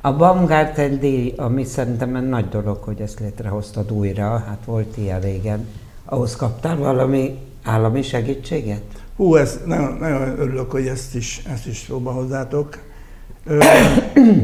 A 0.00 0.12
Baumgarten 0.12 0.98
díj, 0.98 1.34
ami 1.36 1.64
szerintem 1.64 2.16
egy 2.16 2.28
nagy 2.28 2.48
dolog, 2.48 2.82
hogy 2.82 3.00
ezt 3.00 3.20
létrehoztad 3.20 3.92
újra, 3.92 4.44
hát 4.46 4.58
volt 4.64 4.96
ilyen 4.96 5.20
régen. 5.20 5.68
Ahhoz 6.04 6.36
kaptál 6.36 6.76
valami 6.76 7.38
állami 7.64 8.02
segítséget? 8.02 8.99
Hú, 9.20 9.34
ez, 9.36 9.60
nagyon, 9.64 9.96
nagyon 9.98 10.38
örülök, 10.38 10.70
hogy 10.70 10.86
ezt 10.86 11.14
is, 11.14 11.42
ezt 11.52 11.66
is 11.66 11.84
szóba 11.88 12.10
hozzátok. 12.10 12.78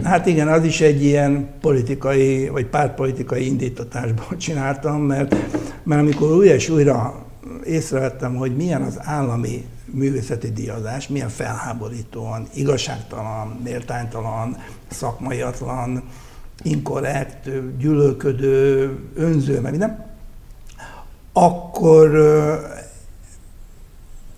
Hát 0.05 0.27
igen, 0.27 0.49
az 0.49 0.65
is 0.65 0.81
egy 0.81 1.05
ilyen 1.05 1.49
politikai, 1.61 2.49
vagy 2.49 2.67
pártpolitikai 2.67 3.47
indítatásból 3.47 4.37
csináltam, 4.47 5.01
mert, 5.01 5.37
mert 5.83 6.01
amikor 6.01 6.31
újra 6.31 6.55
és 6.55 6.69
újra 6.69 7.25
észrevettem, 7.65 8.35
hogy 8.35 8.57
milyen 8.57 8.83
az 8.83 8.99
állami 9.03 9.65
művészeti 9.85 10.53
díjazás, 10.53 11.09
milyen 11.09 11.29
felháborítóan, 11.29 12.47
igazságtalan, 12.55 13.61
méltánytalan, 13.65 14.57
szakmaiatlan, 14.91 16.03
inkorrekt, 16.63 17.51
gyűlölködő, 17.79 18.91
önző, 19.15 19.61
meg 19.61 19.71
minden, 19.71 20.07
akkor 21.33 22.11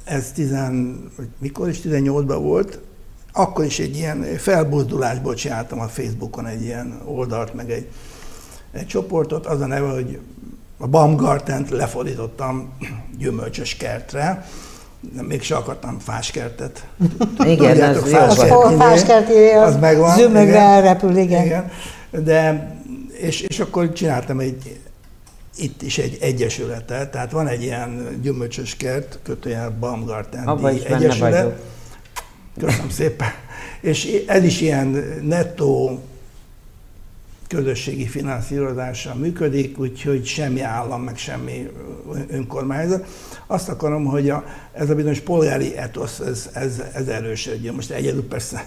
ez 0.08 0.32
10, 0.32 0.54
mikor 1.38 1.68
is 1.68 1.80
18-ban 1.84 2.38
volt, 2.40 2.78
akkor 3.32 3.64
is 3.64 3.78
egy 3.78 3.96
ilyen 3.96 4.22
felbuzdulásból 4.36 5.34
csináltam 5.34 5.80
a 5.80 5.88
Facebookon 5.88 6.46
egy 6.46 6.62
ilyen 6.62 7.00
oldalt, 7.04 7.54
meg 7.54 7.70
egy, 7.70 7.88
egy 8.72 8.86
csoportot, 8.86 9.46
az 9.46 9.60
a 9.60 9.66
neve, 9.66 9.88
hogy 9.88 10.18
a 10.78 10.86
Baumgartent 10.86 11.70
lefordítottam 11.70 12.72
gyümölcsös 13.18 13.76
kertre, 13.76 14.46
de 15.00 15.22
mégse 15.22 15.56
akartam 15.56 15.98
fáskertet. 15.98 16.86
Igen, 17.38 17.56
Tudjátok, 17.56 18.04
az 18.04 18.10
fáskert, 18.10 18.50
jó. 18.50 18.60
Fáskert, 18.60 19.28
az, 19.28 19.74
az 19.74 19.80
megvan. 19.80 20.16
Zömögre 20.16 20.58
elrepül, 20.58 21.16
igen. 21.16 21.44
igen. 21.44 21.70
De, 22.10 22.70
és, 23.20 23.40
és 23.40 23.60
akkor 23.60 23.92
csináltam 23.92 24.40
egy, 24.40 24.80
itt 25.58 25.82
is 25.82 25.98
egy 25.98 26.18
egyesülete, 26.20 27.08
tehát 27.08 27.30
van 27.30 27.46
egy 27.46 27.62
ilyen 27.62 28.18
gyümölcsös 28.22 28.76
kert, 28.76 29.18
kötőjel 29.22 29.76
Baumgarten 29.80 30.46
Abba 30.46 30.70
is 30.70 30.82
egyesület. 30.82 31.42
Vagyok. 31.42 31.58
Köszönöm 32.58 32.90
szépen. 32.90 33.28
És 33.80 34.24
ez 34.26 34.44
is 34.44 34.60
ilyen 34.60 35.18
nettó 35.22 36.02
közösségi 37.48 38.06
finanszírozással 38.06 39.14
működik, 39.14 39.78
úgyhogy 39.78 40.26
semmi 40.26 40.60
állam, 40.60 41.02
meg 41.02 41.16
semmi 41.16 41.68
önkormányzat. 42.28 43.06
Azt 43.46 43.68
akarom, 43.68 44.04
hogy 44.04 44.30
a, 44.30 44.44
ez 44.72 44.90
a 44.90 44.94
bizonyos 44.94 45.20
polgári 45.20 45.76
etosz, 45.76 46.18
ez, 46.18 46.50
ez, 46.52 46.82
ez 46.94 47.08
erősödjön. 47.08 47.74
Most 47.74 47.90
egyedül 47.90 48.28
persze 48.28 48.66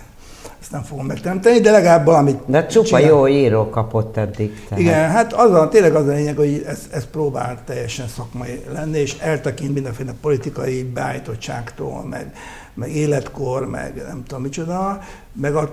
ezt 0.61 0.71
nem 0.71 0.83
fogom 0.83 1.05
megteremteni, 1.05 1.59
de 1.59 1.71
legalább 1.71 2.05
valamit 2.05 2.37
De 2.45 2.65
csupa 2.65 2.85
csinál. 2.85 3.01
jó 3.01 3.27
író 3.27 3.69
kapott 3.69 4.17
eddig. 4.17 4.63
Tehát. 4.67 4.83
Igen, 4.83 5.09
hát 5.09 5.33
az 5.33 5.53
a, 5.53 5.69
tényleg 5.69 5.95
az 5.95 6.07
a 6.07 6.11
lényeg, 6.11 6.35
hogy 6.35 6.63
ez, 6.67 6.79
ez 6.91 7.05
próbál 7.05 7.59
teljesen 7.65 8.07
szakmai 8.07 8.63
lenni, 8.73 8.99
és 8.99 9.15
eltekint 9.19 9.73
mindenféle 9.73 10.13
politikai 10.21 10.83
beállítottságtól, 10.83 12.05
meg, 12.09 12.33
meg 12.73 12.95
életkor, 12.95 13.69
meg 13.69 14.03
nem 14.07 14.23
tudom 14.27 14.43
micsoda, 14.43 14.99
meg 15.33 15.55
a, 15.55 15.71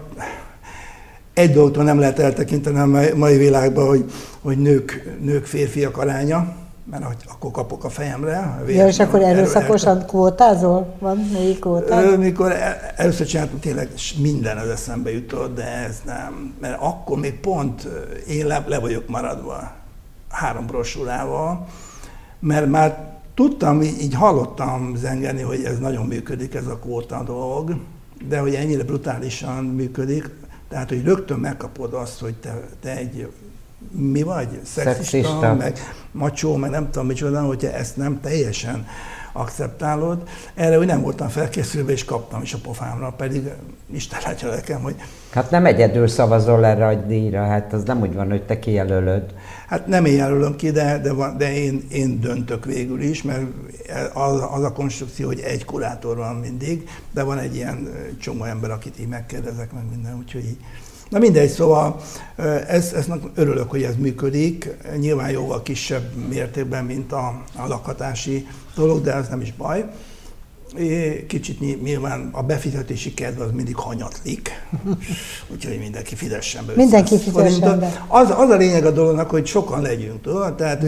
egy 1.35 1.53
dolgtól 1.53 1.85
nem 1.85 1.99
lehet 1.99 2.19
eltekinteni 2.19 2.79
a 2.79 3.15
mai 3.17 3.37
világban, 3.37 3.87
hogy, 3.87 4.05
hogy 4.41 4.59
nők, 4.59 5.17
nők 5.21 5.47
férfiak 5.47 5.97
aránya, 5.97 6.55
mert 6.91 7.05
hogy 7.05 7.17
akkor 7.29 7.51
kapok 7.51 7.85
a 7.85 7.89
fejemre. 7.89 8.37
A 8.39 8.71
ja, 8.71 8.87
és 8.87 8.99
akkor 8.99 9.23
erőszakosan 9.23 10.07
kvótázol? 10.07 10.95
Van 10.99 11.17
még 11.17 11.59
kvótáz? 11.59 12.17
Mikor 12.17 12.53
először 12.97 13.27
csináltam, 13.27 13.59
tényleg 13.61 13.89
minden 14.21 14.57
az 14.57 14.69
eszembe 14.69 15.13
jutott, 15.13 15.55
de 15.55 15.65
ez 15.65 16.01
nem. 16.05 16.55
Mert 16.61 16.81
akkor 16.81 17.19
még 17.19 17.41
pont 17.41 17.89
én 18.29 18.47
le, 18.47 18.65
le 18.67 18.79
vagyok 18.79 19.09
maradva 19.09 19.73
három 20.29 20.67
brosúrával, 20.67 21.67
mert 22.39 22.67
már 22.67 23.17
tudtam, 23.35 23.83
így, 23.83 24.01
így 24.03 24.15
hallottam 24.15 24.95
zengeni, 24.97 25.43
hogy 25.43 25.65
ez 25.65 25.79
nagyon 25.79 26.07
működik, 26.07 26.55
ez 26.55 26.67
a 26.67 26.79
kvóta 26.79 27.23
dolog, 27.23 27.77
de 28.29 28.39
hogy 28.39 28.55
ennyire 28.55 28.83
brutálisan 28.83 29.65
működik, 29.65 30.31
tehát, 30.69 30.89
hogy 30.89 31.05
rögtön 31.05 31.39
megkapod 31.39 31.95
azt, 31.95 32.21
hogy 32.21 32.35
te, 32.35 32.61
te 32.81 32.97
egy 32.97 33.29
mi 33.91 34.23
vagy? 34.23 34.49
Szexista, 34.65 35.03
Szexista. 35.03 35.55
meg 35.55 35.79
macsó, 36.13 36.57
meg 36.57 36.71
nem 36.71 36.91
tudom 36.91 37.07
micsoda, 37.07 37.41
hogyha 37.41 37.73
ezt 37.73 37.97
nem 37.97 38.21
teljesen 38.21 38.87
akceptálod. 39.33 40.29
Erre 40.55 40.77
hogy 40.77 40.87
nem 40.87 41.01
voltam 41.01 41.29
felkészülve, 41.29 41.93
és 41.93 42.05
kaptam 42.05 42.43
is 42.43 42.53
a 42.53 42.59
pofámra, 42.63 43.11
pedig 43.17 43.51
Isten 43.93 44.19
látja 44.25 44.49
nekem, 44.49 44.81
hogy... 44.81 44.95
Hát 45.31 45.51
nem 45.51 45.67
egyedül 45.67 46.09
szavazol 46.09 46.67
erre 46.67 46.87
a 46.87 46.95
díjra, 46.95 47.47
hát 47.47 47.73
az 47.73 47.83
nem 47.83 48.01
úgy 48.01 48.15
van, 48.15 48.29
hogy 48.31 48.43
te 48.43 48.59
kijelölöd. 48.59 49.35
Hát 49.69 49.87
nem 49.87 50.05
én 50.05 50.17
jelölöm 50.17 50.57
ki, 50.57 50.71
de, 50.71 50.99
de, 50.99 51.13
van, 51.13 51.37
de 51.37 51.55
én, 51.55 51.87
én 51.93 52.21
döntök 52.21 52.65
végül 52.65 53.01
is, 53.01 53.23
mert 53.23 53.43
az, 54.15 54.43
az 54.51 54.63
a 54.63 54.73
konstrukció, 54.73 55.27
hogy 55.27 55.41
egy 55.41 55.65
kurátor 55.65 56.17
van 56.17 56.37
mindig, 56.37 56.89
de 57.11 57.23
van 57.23 57.39
egy 57.39 57.55
ilyen 57.55 57.89
csomó 58.21 58.45
ember, 58.45 58.71
akit 58.71 59.01
így 59.01 59.09
megkérdezek 59.09 59.73
meg 59.73 59.83
minden, 59.91 60.17
úgyhogy 60.19 60.45
így 60.45 60.59
Na 61.09 61.19
mindegy, 61.19 61.51
szóval 61.51 62.01
ez, 62.67 62.93
ez 62.93 63.07
örülök, 63.35 63.71
hogy 63.71 63.83
ez 63.83 63.97
működik, 63.97 64.69
nyilván 64.99 65.31
jóval 65.31 65.63
kisebb 65.63 66.15
mértékben, 66.29 66.85
mint 66.85 67.13
a, 67.13 67.43
a 67.57 67.67
lakhatási 67.67 68.47
dolog, 68.75 69.03
de 69.03 69.15
ez 69.15 69.29
nem 69.29 69.41
is 69.41 69.53
baj. 69.53 69.85
Kicsit 71.27 71.83
nyilván 71.83 72.29
a 72.33 72.43
befizetési 72.43 73.15
kedv 73.15 73.41
az 73.41 73.51
mindig 73.53 73.77
hanyatlik, 73.77 74.51
úgyhogy 75.53 75.79
mindenki 75.79 76.15
fizessen 76.15 76.67
be. 76.67 76.73
Mindenki 76.77 77.19
fizessen 77.19 77.79
be. 77.79 78.05
Az, 78.07 78.31
az 78.31 78.51
a 78.51 78.57
lényeg 78.57 78.85
a 78.85 78.91
dolognak, 78.91 79.31
hogy 79.31 79.47
sokan 79.47 79.83
legyünk, 79.83 80.23
tudod? 80.23 80.55
Tehát, 80.55 80.85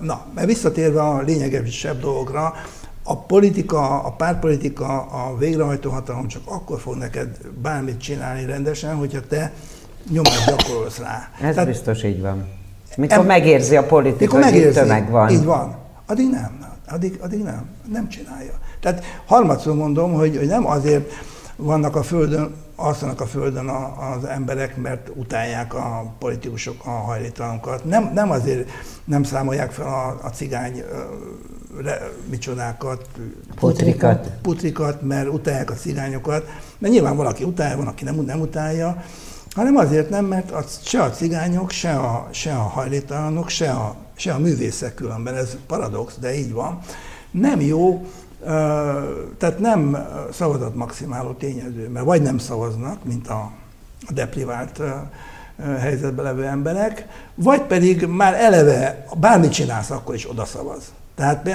na, 0.00 0.26
visszatérve 0.44 1.00
a 1.00 1.22
lényegesebb 1.22 2.00
dolgokra, 2.00 2.54
a 3.10 3.16
politika, 3.16 4.02
a 4.02 4.10
pártpolitika, 4.10 5.00
a 5.00 5.36
végrehajtó 5.36 5.90
hatalom 5.90 6.28
csak 6.28 6.42
akkor 6.44 6.80
fog 6.80 6.96
neked 6.96 7.38
bármit 7.62 8.00
csinálni 8.00 8.46
rendesen, 8.46 8.94
hogyha 8.94 9.20
te 9.28 9.52
nyomást 10.10 10.46
gyakorolsz 10.46 10.98
rá. 10.98 11.28
Ez 11.40 11.54
Tehát, 11.54 11.68
biztos 11.68 12.02
így 12.02 12.20
van. 12.20 12.46
Mikor 12.96 13.18
em, 13.18 13.26
megérzi 13.26 13.76
a 13.76 13.86
politika, 13.86 14.36
mikor 14.36 14.40
megérzi, 14.40 14.78
hogy 14.78 14.88
tömeg 14.88 15.10
van. 15.10 15.30
Így 15.30 15.44
van. 15.44 15.76
Addig 16.06 16.30
nem. 16.30 16.66
Addig, 16.88 17.18
addig 17.22 17.42
nem. 17.42 17.68
Nem 17.92 18.08
csinálja. 18.08 18.52
Tehát 18.80 19.04
harmadszor 19.26 19.74
mondom, 19.74 20.12
hogy, 20.12 20.36
hogy 20.36 20.46
nem 20.46 20.66
azért 20.66 21.12
vannak 21.56 21.96
a 21.96 22.02
földön, 22.02 22.54
alszanak 22.76 23.20
a 23.20 23.26
földön 23.26 23.68
a, 23.68 24.12
az 24.12 24.24
emberek, 24.24 24.76
mert 24.76 25.10
utálják 25.14 25.74
a 25.74 26.14
politikusok 26.18 26.76
a 26.84 26.90
hajléktalanokat. 26.90 27.84
Nem, 27.84 28.10
nem 28.14 28.30
azért 28.30 28.70
nem 29.04 29.22
számolják 29.22 29.70
fel 29.70 29.86
a, 29.86 30.26
a 30.26 30.28
cigány 30.28 30.82
re, 31.76 32.10
micsodákat, 32.30 33.08
putrikat. 33.54 34.30
putrikat, 34.42 35.02
mert 35.02 35.28
utálják 35.28 35.70
a 35.70 35.74
cigányokat, 35.74 36.46
mert 36.78 36.92
nyilván 36.92 37.16
valaki 37.16 37.44
utálja, 37.44 37.76
van, 37.76 37.86
aki 37.86 38.04
nem, 38.04 38.14
nem 38.14 38.40
utálja, 38.40 39.04
hanem 39.50 39.76
azért 39.76 40.10
nem, 40.10 40.24
mert 40.24 40.50
az, 40.50 40.80
se 40.82 41.02
a 41.02 41.10
cigányok, 41.10 41.70
se 41.70 41.94
a, 41.94 42.28
se 42.30 42.52
a 42.52 42.62
hajléktalanok, 42.62 43.48
se 43.48 43.70
a, 43.70 43.96
se 44.16 44.32
a 44.32 44.38
művészek 44.38 44.94
különben, 44.94 45.34
ez 45.34 45.56
paradox, 45.66 46.18
de 46.20 46.38
így 46.38 46.52
van, 46.52 46.78
nem 47.30 47.60
jó, 47.60 48.06
tehát 49.38 49.58
nem 49.58 50.06
szavazat 50.32 50.74
maximáló 50.74 51.32
tényező, 51.32 51.88
mert 51.88 52.04
vagy 52.04 52.22
nem 52.22 52.38
szavaznak, 52.38 53.04
mint 53.04 53.28
a, 53.28 53.50
a 54.06 54.12
deprivált 54.12 54.82
helyzetben 55.78 56.24
levő 56.24 56.44
emberek, 56.44 57.06
vagy 57.34 57.62
pedig 57.62 58.06
már 58.06 58.34
eleve 58.34 59.04
bármit 59.16 59.52
csinálsz, 59.52 59.90
akkor 59.90 60.14
is 60.14 60.30
odaszavaz. 60.30 60.92
Tehát 61.18 61.48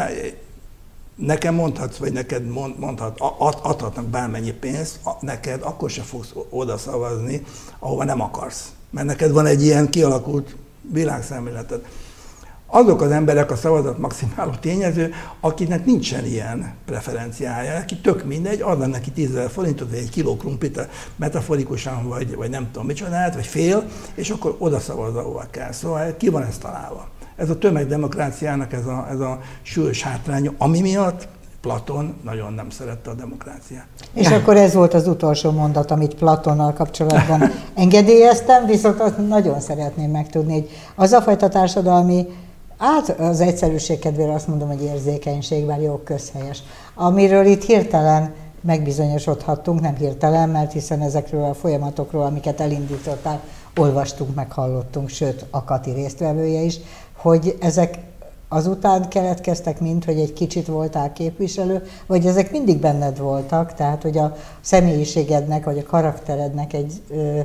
nekem 1.16 1.54
mondhatsz, 1.54 1.98
vagy 1.98 2.14
neked 2.14 2.48
mond, 2.48 2.80
mondhat, 2.80 3.20
adhatnak 3.62 4.06
bármennyi 4.06 4.52
pénzt, 4.52 5.00
neked 5.20 5.62
akkor 5.62 5.90
se 5.90 6.02
fogsz 6.02 6.34
oda 6.50 6.78
szavazni, 6.78 7.44
ahova 7.80 8.04
nem 8.04 8.22
akarsz. 8.22 8.72
Mert 8.90 9.08
neked 9.08 9.32
van 9.32 9.46
egy 9.46 9.64
ilyen 9.64 9.90
kialakult 9.90 10.56
világszemléleted. 10.92 11.86
Azok 12.66 13.02
az 13.02 13.12
emberek 13.12 13.52
a 13.52 13.56
szavazat 13.56 13.98
maximáló 13.98 14.52
tényező, 14.52 15.14
akinek 15.40 15.86
nincsen 15.86 16.26
ilyen 16.26 16.74
preferenciája, 16.86 17.74
neki 17.74 17.98
tök 17.98 18.24
mindegy, 18.26 18.62
adnak 18.62 18.92
neki 18.92 19.12
10 19.12 19.30
forintot, 19.50 19.90
vagy 19.90 20.00
egy 20.00 20.10
kiló 20.10 20.38
krumplit, 20.38 20.88
metaforikusan, 21.16 22.08
vagy, 22.08 22.36
vagy 22.36 22.50
nem 22.50 22.72
tudom 22.72 22.88
micsodát, 22.88 23.36
vagy 23.36 23.46
fél, 23.46 23.90
és 24.16 24.30
akkor 24.30 24.56
oda 24.58 24.80
szavaz, 24.80 25.16
ahova 25.16 25.46
kell. 25.52 25.72
Szóval 25.72 26.18
ki 26.18 26.30
van 26.30 26.44
ez 26.44 26.58
találva? 26.58 27.10
Ez 27.36 27.50
a 27.50 27.58
tömegdemokráciának 27.58 28.74
ez 28.74 28.86
a, 28.86 29.08
ez 29.12 29.20
a 29.20 29.40
súlyos 29.62 30.04
hátránya, 30.04 30.52
ami 30.58 30.82
miatt 30.82 31.28
Platon 31.62 32.16
nagyon 32.24 32.54
nem 32.54 32.70
szerette 32.70 33.10
a 33.10 33.14
demokráciát. 33.14 33.86
És 34.14 34.28
akkor 34.28 34.58
ez 34.58 34.74
volt 34.74 34.94
az 34.94 35.08
utolsó 35.08 35.52
mondat, 35.52 35.92
amit 35.92 36.16
Platonnal 36.16 36.74
kapcsolatban 36.74 37.52
engedélyeztem, 37.76 38.66
viszont 38.66 39.00
azt 39.00 39.28
nagyon 39.28 39.60
szeretném 39.60 40.12
megtudni, 40.12 40.54
hogy 40.54 40.70
az 40.96 41.12
a 41.12 41.22
fajta 41.22 41.50
társadalmi, 41.50 42.28
át 42.78 43.20
az 43.20 43.40
egyszerűség 43.40 44.00
kedvére 44.00 44.34
azt 44.34 44.48
mondom, 44.48 44.68
hogy 44.68 44.82
érzékenység, 44.82 45.66
bár 45.66 45.82
jó 45.82 46.02
közhelyes, 46.04 46.64
amiről 46.96 47.46
itt 47.46 47.64
hirtelen 47.64 48.34
megbizonyosodhattunk, 48.62 49.82
nem 49.82 49.96
hirtelen, 49.96 50.50
mert 50.50 50.72
hiszen 50.72 51.02
ezekről 51.02 51.44
a 51.44 51.54
folyamatokról, 51.54 52.24
amiket 52.24 52.62
elindítottál, 52.62 53.42
olvastunk, 53.76 54.36
meghallottunk, 54.36 55.10
sőt, 55.10 55.46
a 55.50 55.64
Kati 55.64 55.92
résztvevője 55.92 56.62
is, 56.62 56.78
hogy 57.24 57.58
ezek 57.60 57.98
azután 58.48 59.10
keletkeztek, 59.10 59.80
mint 59.80 60.06
hogy 60.06 60.20
egy 60.20 60.34
kicsit 60.34 60.68
voltál 60.68 61.14
képviselő, 61.14 61.84
vagy 62.06 62.26
ezek 62.26 62.52
mindig 62.52 62.78
benned 62.78 63.18
voltak, 63.18 63.74
tehát 63.74 64.02
hogy 64.02 64.18
a 64.18 64.36
személyiségednek, 64.62 65.64
vagy 65.64 65.78
a 65.78 65.84
karakterednek 65.84 66.74
egy 66.74 66.94
ö, 67.10 67.40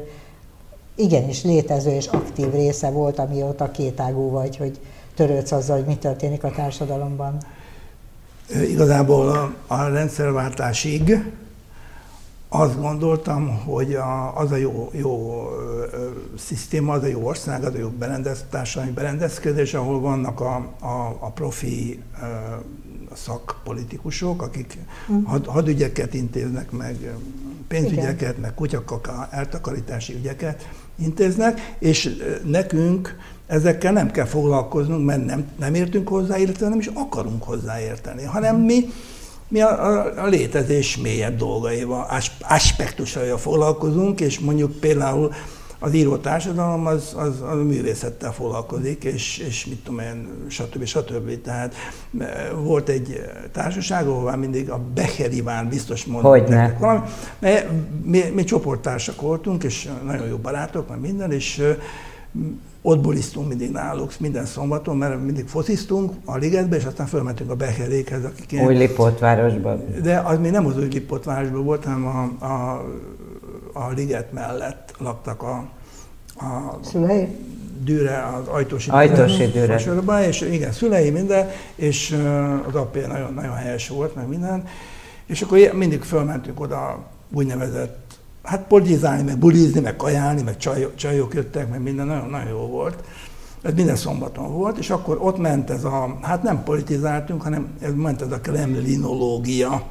igenis 0.94 1.44
létező 1.44 1.90
és 1.90 2.06
aktív 2.06 2.50
része 2.52 2.90
volt, 2.90 3.18
amióta 3.18 3.70
kétágú 3.70 4.30
vagy, 4.30 4.56
hogy 4.56 4.80
törődsz 5.14 5.52
azzal, 5.52 5.76
hogy 5.76 5.86
mi 5.86 5.96
történik 5.96 6.44
a 6.44 6.50
társadalomban? 6.50 7.36
Igazából 8.68 9.28
a, 9.28 9.54
a 9.74 9.88
rendszerváltásig 9.88 11.24
azt 12.48 12.80
gondoltam, 12.80 13.62
hogy 13.64 13.94
a, 13.94 14.36
az 14.36 14.52
a 14.52 14.56
jó, 14.56 14.90
jó 14.92 15.44
szisztéma, 16.38 16.92
az 16.92 17.02
a 17.02 17.06
jó 17.06 17.26
ország, 17.26 17.64
az 17.64 17.74
a 17.74 17.78
jó 17.78 17.88
berendez, 17.88 18.44
társadalmi 18.50 18.92
berendezkedés, 18.94 19.74
ahol 19.74 20.00
vannak 20.00 20.40
a, 20.40 20.54
a, 20.80 21.16
a 21.18 21.30
profi 21.30 22.02
szakpolitikusok, 23.14 24.42
akik 24.42 24.78
uh-huh. 25.08 25.24
had, 25.24 25.46
hadügyeket 25.46 26.14
intéznek, 26.14 26.70
meg 26.70 27.14
pénzügyeket, 27.68 28.20
Igen. 28.20 28.40
meg 28.40 28.54
kutyakaka 28.54 29.28
eltakarítási 29.30 30.14
ügyeket 30.14 30.68
intéznek, 30.96 31.76
és 31.78 32.16
nekünk 32.44 33.16
ezekkel 33.46 33.92
nem 33.92 34.10
kell 34.10 34.24
foglalkoznunk, 34.24 35.06
mert 35.06 35.24
nem, 35.24 35.50
nem 35.58 35.74
értünk 35.74 36.08
hozzá, 36.08 36.38
illetve 36.38 36.68
nem 36.68 36.78
is 36.78 36.90
akarunk 36.94 37.42
hozzáérteni, 37.42 38.24
hanem 38.24 38.56
mi 38.56 38.84
mi 39.48 39.60
a, 39.60 39.86
a, 39.86 40.22
a 40.22 40.26
létezés 40.26 40.96
mélyebb 40.96 41.36
dolgaival, 41.36 42.06
aspektusaival 42.40 43.38
foglalkozunk, 43.38 44.20
és 44.20 44.38
mondjuk 44.38 44.72
például 44.72 45.32
az 45.78 45.94
író 45.94 46.16
társadalom 46.16 46.86
az, 46.86 47.14
az, 47.16 47.40
az 47.40 47.50
a 47.50 47.54
művészettel 47.54 48.32
foglalkozik, 48.32 49.04
és, 49.04 49.38
és 49.38 49.66
mit 49.66 49.78
tudom 49.78 50.00
én, 50.00 50.28
stb. 50.48 50.84
stb. 50.84 51.40
Tehát 51.42 51.74
e, 52.18 52.50
volt 52.52 52.88
egy 52.88 53.20
társaság, 53.52 54.06
ahová 54.06 54.34
mindig 54.34 54.70
a 54.70 54.80
Becher 54.94 55.32
Iván 55.32 55.68
biztos 55.68 56.04
mondott 56.04 56.30
Hogyne. 56.30 56.76
valami. 56.78 57.00
Mi, 58.02 58.22
mi 58.34 58.44
csoporttársak 58.44 59.20
voltunk, 59.20 59.64
és 59.64 59.88
nagyon 60.04 60.26
jó 60.26 60.36
barátok, 60.36 60.88
meg 60.88 61.00
minden, 61.00 61.32
és 61.32 61.62
ott 62.82 63.00
bulisztunk 63.00 63.48
mindig 63.48 63.70
náluk, 63.70 64.12
minden 64.18 64.44
szombaton, 64.44 64.96
mert 64.96 65.24
mindig 65.24 65.46
fociztunk 65.46 66.12
a 66.24 66.36
ligetbe, 66.36 66.76
és 66.76 66.84
aztán 66.84 67.06
fölmentünk 67.06 67.50
a 67.50 67.54
Becherékhez, 67.54 68.24
akik 68.24 68.52
ilyen... 68.52 68.66
Új 68.66 68.74
Lipótvárosban. 68.74 69.84
De 70.02 70.18
az 70.18 70.38
még 70.38 70.50
nem 70.50 70.66
az 70.66 70.76
új 70.76 70.88
Lipótvárosban 70.92 71.64
volt, 71.64 71.84
hanem 71.84 72.06
a, 72.06 72.44
a, 72.44 72.84
a 73.72 73.90
liget 73.90 74.32
mellett 74.32 74.94
laktak 74.98 75.42
a, 75.42 75.68
a 76.36 76.78
szülei? 76.82 77.28
Dűre, 77.84 78.22
az 78.36 78.46
Ajtósi, 78.46 78.90
Ajtósi 78.90 79.46
Dűre. 79.46 79.78
Sorban, 79.78 80.22
és 80.22 80.40
igen, 80.40 80.72
szülei 80.72 81.10
minden, 81.10 81.48
és 81.74 82.16
az 82.68 82.74
apja 82.74 83.06
nagyon, 83.06 83.34
nagyon 83.34 83.54
helyes 83.54 83.88
volt, 83.88 84.14
meg 84.14 84.28
minden. 84.28 84.64
És 85.26 85.42
akkor 85.42 85.58
mindig 85.74 86.02
fölmentünk 86.02 86.60
oda 86.60 87.04
úgynevezett 87.32 88.07
hát 88.48 88.64
politizálni, 88.68 89.22
meg 89.22 89.38
bulizni, 89.38 89.80
meg 89.80 89.96
kajálni, 89.96 90.42
meg 90.42 90.56
csajok, 90.56 90.94
csajok 90.94 91.34
jöttek, 91.34 91.70
meg 91.70 91.82
minden 91.82 92.06
nagyon, 92.06 92.28
nagyon 92.30 92.48
jó 92.48 92.66
volt. 92.66 92.94
Ez 93.62 93.72
minden 93.74 93.96
szombaton 93.96 94.52
volt, 94.52 94.78
és 94.78 94.90
akkor 94.90 95.18
ott 95.20 95.38
ment 95.38 95.70
ez 95.70 95.84
a, 95.84 96.18
hát 96.22 96.42
nem 96.42 96.62
politizáltunk, 96.62 97.42
hanem 97.42 97.68
ez 97.80 97.94
ment 97.94 98.22
ez 98.22 98.32
a 98.32 98.40
kremlinológia. 98.40 99.82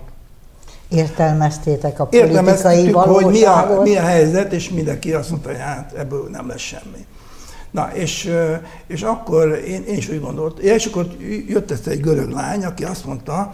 Értelmeztétek 0.88 2.00
a 2.00 2.06
politikai 2.06 2.92
hogy 2.92 3.26
mi 3.26 3.44
a, 3.44 3.80
mi 3.84 3.96
a 3.96 4.02
helyzet, 4.02 4.54
és 4.54 4.70
mindenki 4.70 5.14
azt 5.14 5.30
mondta, 5.30 5.50
hogy 5.50 5.60
hát 5.60 5.94
ebből 5.98 6.30
nem 6.32 6.48
lesz 6.48 6.62
semmi. 6.62 7.06
Na, 7.72 7.90
és, 7.94 8.32
és 8.88 9.02
akkor 9.02 9.62
én, 9.68 9.84
én 9.84 9.98
is 9.98 10.10
úgy 10.10 10.22
gondoltam, 10.22 10.66
és 10.66 10.86
akkor 10.86 11.08
jött 11.48 11.72
ezt 11.72 11.88
egy 11.88 12.02
görög 12.02 12.30
lány, 12.30 12.66
aki 12.66 12.84
azt 12.84 13.06
mondta, 13.06 13.54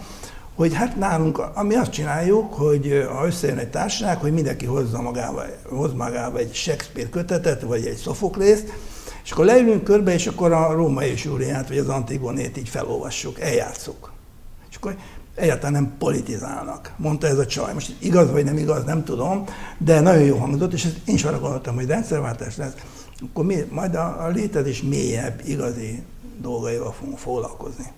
hogy 0.56 0.74
hát 0.74 0.96
nálunk, 0.96 1.38
ami 1.54 1.76
azt 1.76 1.92
csináljuk, 1.92 2.54
hogy 2.54 3.08
ha 3.12 3.26
összejön 3.26 3.58
egy 3.58 3.70
társaság, 3.70 4.18
hogy 4.18 4.34
mindenki 4.34 4.66
hozza 4.66 5.02
magával, 5.02 5.46
hoz 5.70 5.94
magával 5.94 6.40
egy 6.40 6.54
Shakespeare 6.54 7.10
kötetet, 7.10 7.62
vagy 7.62 7.86
egy 7.86 7.96
Szofoklészt, 7.96 8.74
és 9.24 9.32
akkor 9.32 9.46
leülünk 9.46 9.84
körbe, 9.84 10.14
és 10.14 10.28
akkor 10.28 10.52
a 10.52 10.74
római 10.74 11.10
és 11.10 11.24
Júliát, 11.24 11.68
vagy 11.68 11.78
az 11.78 11.90
Antigonét 11.90 12.58
így 12.58 12.70
felolvassuk, 12.70 13.40
eljátszuk. 13.40 14.12
És 14.70 14.76
akkor 14.76 14.96
egyáltalán 15.36 15.72
nem 15.72 15.94
politizálnak, 15.98 16.94
mondta 16.98 17.28
ez 17.28 17.38
a 17.38 17.46
csaj. 17.46 17.74
Most 17.74 17.96
igaz 18.00 18.32
vagy 18.32 18.44
nem 18.44 18.58
igaz, 18.58 18.84
nem 18.84 19.04
tudom, 19.04 19.44
de 19.78 20.00
nagyon 20.00 20.24
jó 20.24 20.38
hangzott, 20.38 20.74
és 20.74 20.88
én 21.06 21.16
is 21.16 21.24
arra 21.24 21.40
gondoltam, 21.40 21.76
hogy 21.76 21.86
rendszerváltás 21.86 22.58
lesz, 22.58 22.74
akkor 23.30 23.46
mi, 23.46 23.56
majd 23.70 23.96
a, 23.96 24.26
a 24.26 24.28
létezés 24.28 24.82
mélyebb, 24.82 25.42
igazi 25.46 26.04
dolgaival 26.42 26.92
fogunk 26.92 27.18
foglalkozni. 27.18 27.92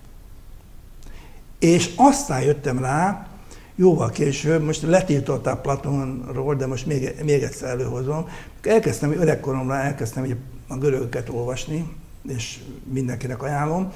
És 1.65 1.91
aztán 1.95 2.41
jöttem 2.41 2.79
rá, 2.79 3.27
jóval 3.75 4.09
később, 4.09 4.63
most 4.63 4.81
letiltották 4.81 5.61
Platonról, 5.61 6.55
de 6.55 6.67
most 6.67 6.85
még, 6.85 7.15
még 7.23 7.43
egyszer 7.43 7.69
előhozom. 7.69 8.27
Elkezdtem, 8.61 9.11
öregkoromra 9.11 9.75
elkezdtem 9.75 10.37
a 10.67 10.77
görögöket 10.77 11.29
olvasni, 11.29 11.89
és 12.27 12.59
mindenkinek 12.83 13.43
ajánlom. 13.43 13.91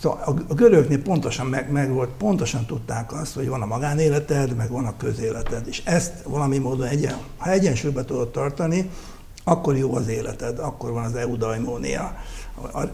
Szóval 0.00 0.44
a 0.48 0.54
görögnél 0.54 1.02
pontosan 1.02 1.46
meg, 1.46 1.70
meg 1.70 1.92
volt, 1.92 2.10
pontosan 2.18 2.66
tudták 2.66 3.12
azt, 3.12 3.34
hogy 3.34 3.48
van 3.48 3.62
a 3.62 3.66
magánéleted, 3.66 4.56
meg 4.56 4.70
van 4.70 4.84
a 4.84 4.96
közéleted, 4.96 5.66
és 5.66 5.82
ezt 5.84 6.22
valami 6.22 6.58
módon, 6.58 6.86
egyen, 6.86 7.16
ha 7.36 7.50
egyensúlyba 7.50 8.04
tudod 8.04 8.30
tartani, 8.30 8.90
akkor 9.44 9.76
jó 9.76 9.94
az 9.94 10.08
életed, 10.08 10.58
akkor 10.58 10.90
van 10.90 11.04
az 11.04 11.14
eudaimónia. 11.14 12.16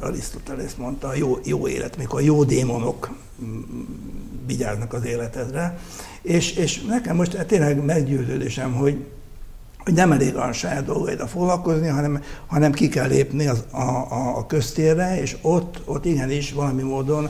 Arisztotelész 0.01 0.75
mondta, 0.75 1.09
a 1.09 1.15
jó, 1.15 1.39
jó 1.45 1.69
élet, 1.69 1.97
mikor 1.97 2.23
jó 2.23 2.45
démonok 2.45 3.11
mm, 3.45 3.61
vigyáznak 4.47 4.93
az 4.93 5.05
életedre. 5.05 5.79
És, 6.23 6.53
és 6.53 6.83
nekem 6.83 7.17
most 7.17 7.47
tényleg 7.47 7.85
meggyőződésem, 7.85 8.73
hogy, 8.73 9.05
hogy 9.79 9.95
nem 9.95 10.13
elég 10.13 10.37
a 10.37 10.53
saját 10.53 10.85
dolgaidra 10.85 11.27
foglalkozni, 11.27 11.89
hanem, 11.89 12.23
hanem 12.47 12.73
ki 12.73 12.89
kell 12.89 13.09
lépni 13.09 13.47
az, 13.47 13.65
a, 13.71 13.81
a, 13.81 14.37
a 14.37 14.47
köztérre, 14.47 15.21
és 15.21 15.37
ott, 15.43 15.81
ott 15.85 16.05
igenis 16.05 16.53
valami 16.53 16.83
módon 16.83 17.29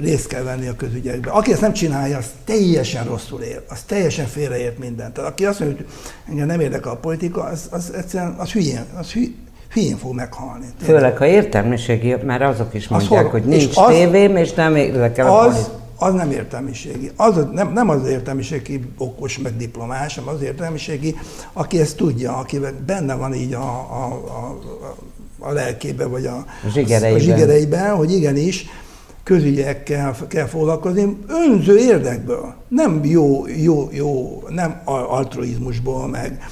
részt 0.00 0.26
kell 0.26 0.42
venni 0.42 0.66
a 0.66 0.76
közügyekbe. 0.76 1.30
Aki 1.30 1.52
ezt 1.52 1.60
nem 1.60 1.72
csinálja, 1.72 2.18
az 2.18 2.26
teljesen 2.44 3.04
rosszul 3.04 3.40
él, 3.40 3.64
az 3.68 3.82
teljesen 3.82 4.26
félreért 4.26 4.78
mindent. 4.78 5.14
Tehát 5.14 5.30
aki 5.30 5.44
azt 5.44 5.60
mondja, 5.60 5.76
hogy 5.76 5.86
engem 6.28 6.46
nem 6.46 6.60
érdekel 6.60 6.92
a 6.92 6.96
politika, 6.96 7.42
az, 7.42 7.68
az 7.70 7.92
egyszerűen 7.92 8.32
az 8.32 8.52
hülyén, 8.52 8.84
az 8.98 9.12
hülyén, 9.12 9.48
hülyén 9.72 9.96
fog 9.96 10.14
meghalni. 10.14 10.64
Tényleg. 10.78 11.00
Főleg, 11.00 11.16
ha 11.16 11.26
értelmiségi, 11.26 12.14
mert 12.24 12.42
azok 12.42 12.74
is 12.74 12.88
mondják, 12.88 13.24
az 13.24 13.30
hogy 13.30 13.44
nincs 13.44 13.62
és 13.62 13.76
az, 13.76 13.86
tévém, 13.86 14.36
és 14.36 14.52
nem 14.52 14.76
érdekel 14.76 15.26
a 15.26 15.40
az, 15.40 15.70
az 15.96 16.14
nem 16.14 16.30
értelmiségi. 16.30 17.10
Az, 17.16 17.46
nem, 17.52 17.72
nem 17.72 17.88
az 17.88 18.06
értelmiségi 18.06 18.80
okos, 18.98 19.38
meg 19.38 19.56
diplomás, 19.56 20.14
hanem 20.14 20.34
az 20.34 20.42
értelmiségi, 20.42 21.16
aki 21.52 21.80
ezt 21.80 21.96
tudja, 21.96 22.36
aki 22.36 22.60
benne 22.86 23.14
van 23.14 23.34
így 23.34 23.54
a, 23.54 23.62
a, 23.90 24.04
a, 24.26 24.58
a 25.38 25.52
lelkébe, 25.52 26.06
vagy 26.06 26.26
a, 26.26 26.44
zsigereiben. 26.72 27.20
a 27.20 27.22
zsigereiben, 27.22 27.94
hogy 27.94 28.12
igenis, 28.12 28.66
közügyekkel 29.22 30.16
kell 30.28 30.46
foglalkozni, 30.46 31.16
önző 31.28 31.78
érdekből, 31.78 32.54
nem 32.68 33.00
jó, 33.04 33.46
jó, 33.46 33.88
jó, 33.92 34.42
nem 34.48 34.80
altruizmusból, 34.84 36.08
meg 36.08 36.42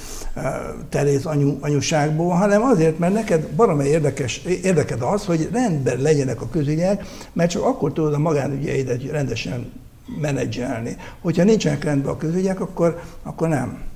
teréz 0.88 1.26
anyu, 1.26 1.56
anyuságból, 1.60 2.34
hanem 2.34 2.62
azért, 2.62 2.98
mert 2.98 3.12
neked 3.12 3.46
baromi 3.46 3.84
érdekes, 3.84 4.36
érdeked 4.62 5.02
az, 5.02 5.24
hogy 5.24 5.48
rendben 5.52 6.00
legyenek 6.00 6.40
a 6.40 6.48
közügyek, 6.48 7.04
mert 7.32 7.50
csak 7.50 7.64
akkor 7.64 7.92
tudod 7.92 8.14
a 8.14 8.18
magánügyeidet 8.18 9.10
rendesen 9.10 9.72
menedzselni. 10.20 10.96
Hogyha 11.20 11.44
nincsenek 11.44 11.84
rendben 11.84 12.12
a 12.12 12.16
közügyek, 12.16 12.60
akkor, 12.60 13.00
akkor 13.22 13.48
nem. 13.48 13.86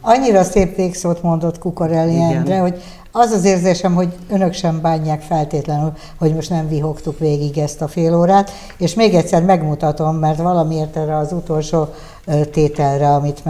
Annyira 0.00 0.42
szép 0.42 0.76
végszót 0.76 1.22
mondott 1.22 1.58
Kukorelli 1.58 2.20
Endre, 2.20 2.58
hogy 2.58 2.82
az 3.12 3.30
az 3.30 3.44
érzésem, 3.44 3.94
hogy 3.94 4.14
önök 4.28 4.52
sem 4.52 4.80
bánják 4.80 5.22
feltétlenül, 5.22 5.92
hogy 6.18 6.34
most 6.34 6.50
nem 6.50 6.68
vihogtuk 6.68 7.18
végig 7.18 7.58
ezt 7.58 7.82
a 7.82 7.88
fél 7.88 8.14
órát, 8.14 8.50
és 8.78 8.94
még 8.94 9.14
egyszer 9.14 9.42
megmutatom, 9.42 10.16
mert 10.16 10.38
valamiért 10.38 10.96
erre 10.96 11.16
az 11.16 11.32
utolsó 11.32 11.88
tételre, 12.52 13.08
amit 13.08 13.44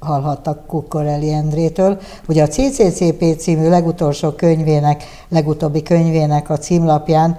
meghallhattak 0.00 0.66
Kukorelli 0.66 1.32
Endrétől, 1.32 1.98
hogy 2.26 2.38
a 2.38 2.46
CCCP 2.46 3.36
című 3.36 3.68
legutolsó 3.68 4.30
könyvének, 4.30 5.04
legutóbbi 5.28 5.82
könyvének 5.82 6.50
a 6.50 6.58
címlapján 6.58 7.38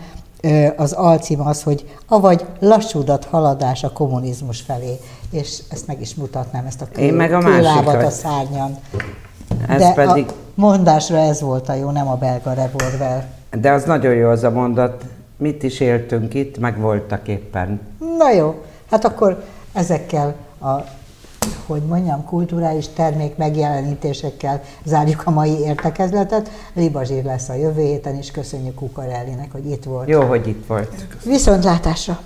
az 0.75 0.91
alcím 0.91 1.41
az, 1.41 1.63
hogy 1.63 1.95
avagy 2.07 2.45
lassúdat 2.59 3.25
haladás 3.25 3.83
a 3.83 3.91
kommunizmus 3.91 4.61
felé. 4.61 4.99
És 5.31 5.59
ezt 5.69 5.87
meg 5.87 6.01
is 6.01 6.15
mutatnám, 6.15 6.65
ezt 6.65 6.81
a 6.81 6.85
kül, 6.91 7.03
Én 7.03 7.13
meg 7.13 7.33
a 7.33 7.39
másikat. 7.39 8.03
a 8.03 8.09
szárnyan. 8.09 8.77
Ez 9.67 9.79
De 9.79 9.93
pedig... 9.93 10.25
a 10.29 10.33
mondásra 10.55 11.17
ez 11.17 11.41
volt 11.41 11.69
a 11.69 11.73
jó, 11.73 11.89
nem 11.89 12.07
a 12.07 12.15
belga 12.15 12.53
revolver. 12.53 13.27
De 13.61 13.71
az 13.71 13.83
nagyon 13.83 14.13
jó 14.13 14.29
az 14.29 14.43
a 14.43 14.49
mondat, 14.49 15.03
mit 15.37 15.63
is 15.63 15.79
éltünk 15.79 16.33
itt, 16.33 16.57
meg 16.57 16.79
voltak 16.79 17.27
éppen. 17.27 17.81
Na 18.17 18.31
jó, 18.31 18.61
hát 18.89 19.05
akkor 19.05 19.43
ezekkel 19.73 20.35
a 20.61 20.75
hogy 21.65 21.81
mondjam, 21.81 22.25
kulturális 22.25 22.87
termék 22.87 23.37
megjelenítésekkel 23.37 24.61
zárjuk 24.83 25.21
a 25.25 25.31
mai 25.31 25.59
értekezletet. 25.59 26.51
Libazsír 26.73 27.23
lesz 27.23 27.49
a 27.49 27.53
jövő 27.53 27.81
héten, 27.81 28.15
és 28.15 28.31
köszönjük 28.31 28.75
Kukarellinek, 28.75 29.51
hogy 29.51 29.69
itt 29.69 29.83
volt. 29.83 30.09
Jó, 30.09 30.21
hogy 30.21 30.47
itt 30.47 30.65
volt. 30.67 31.07
Viszontlátásra! 31.25 32.19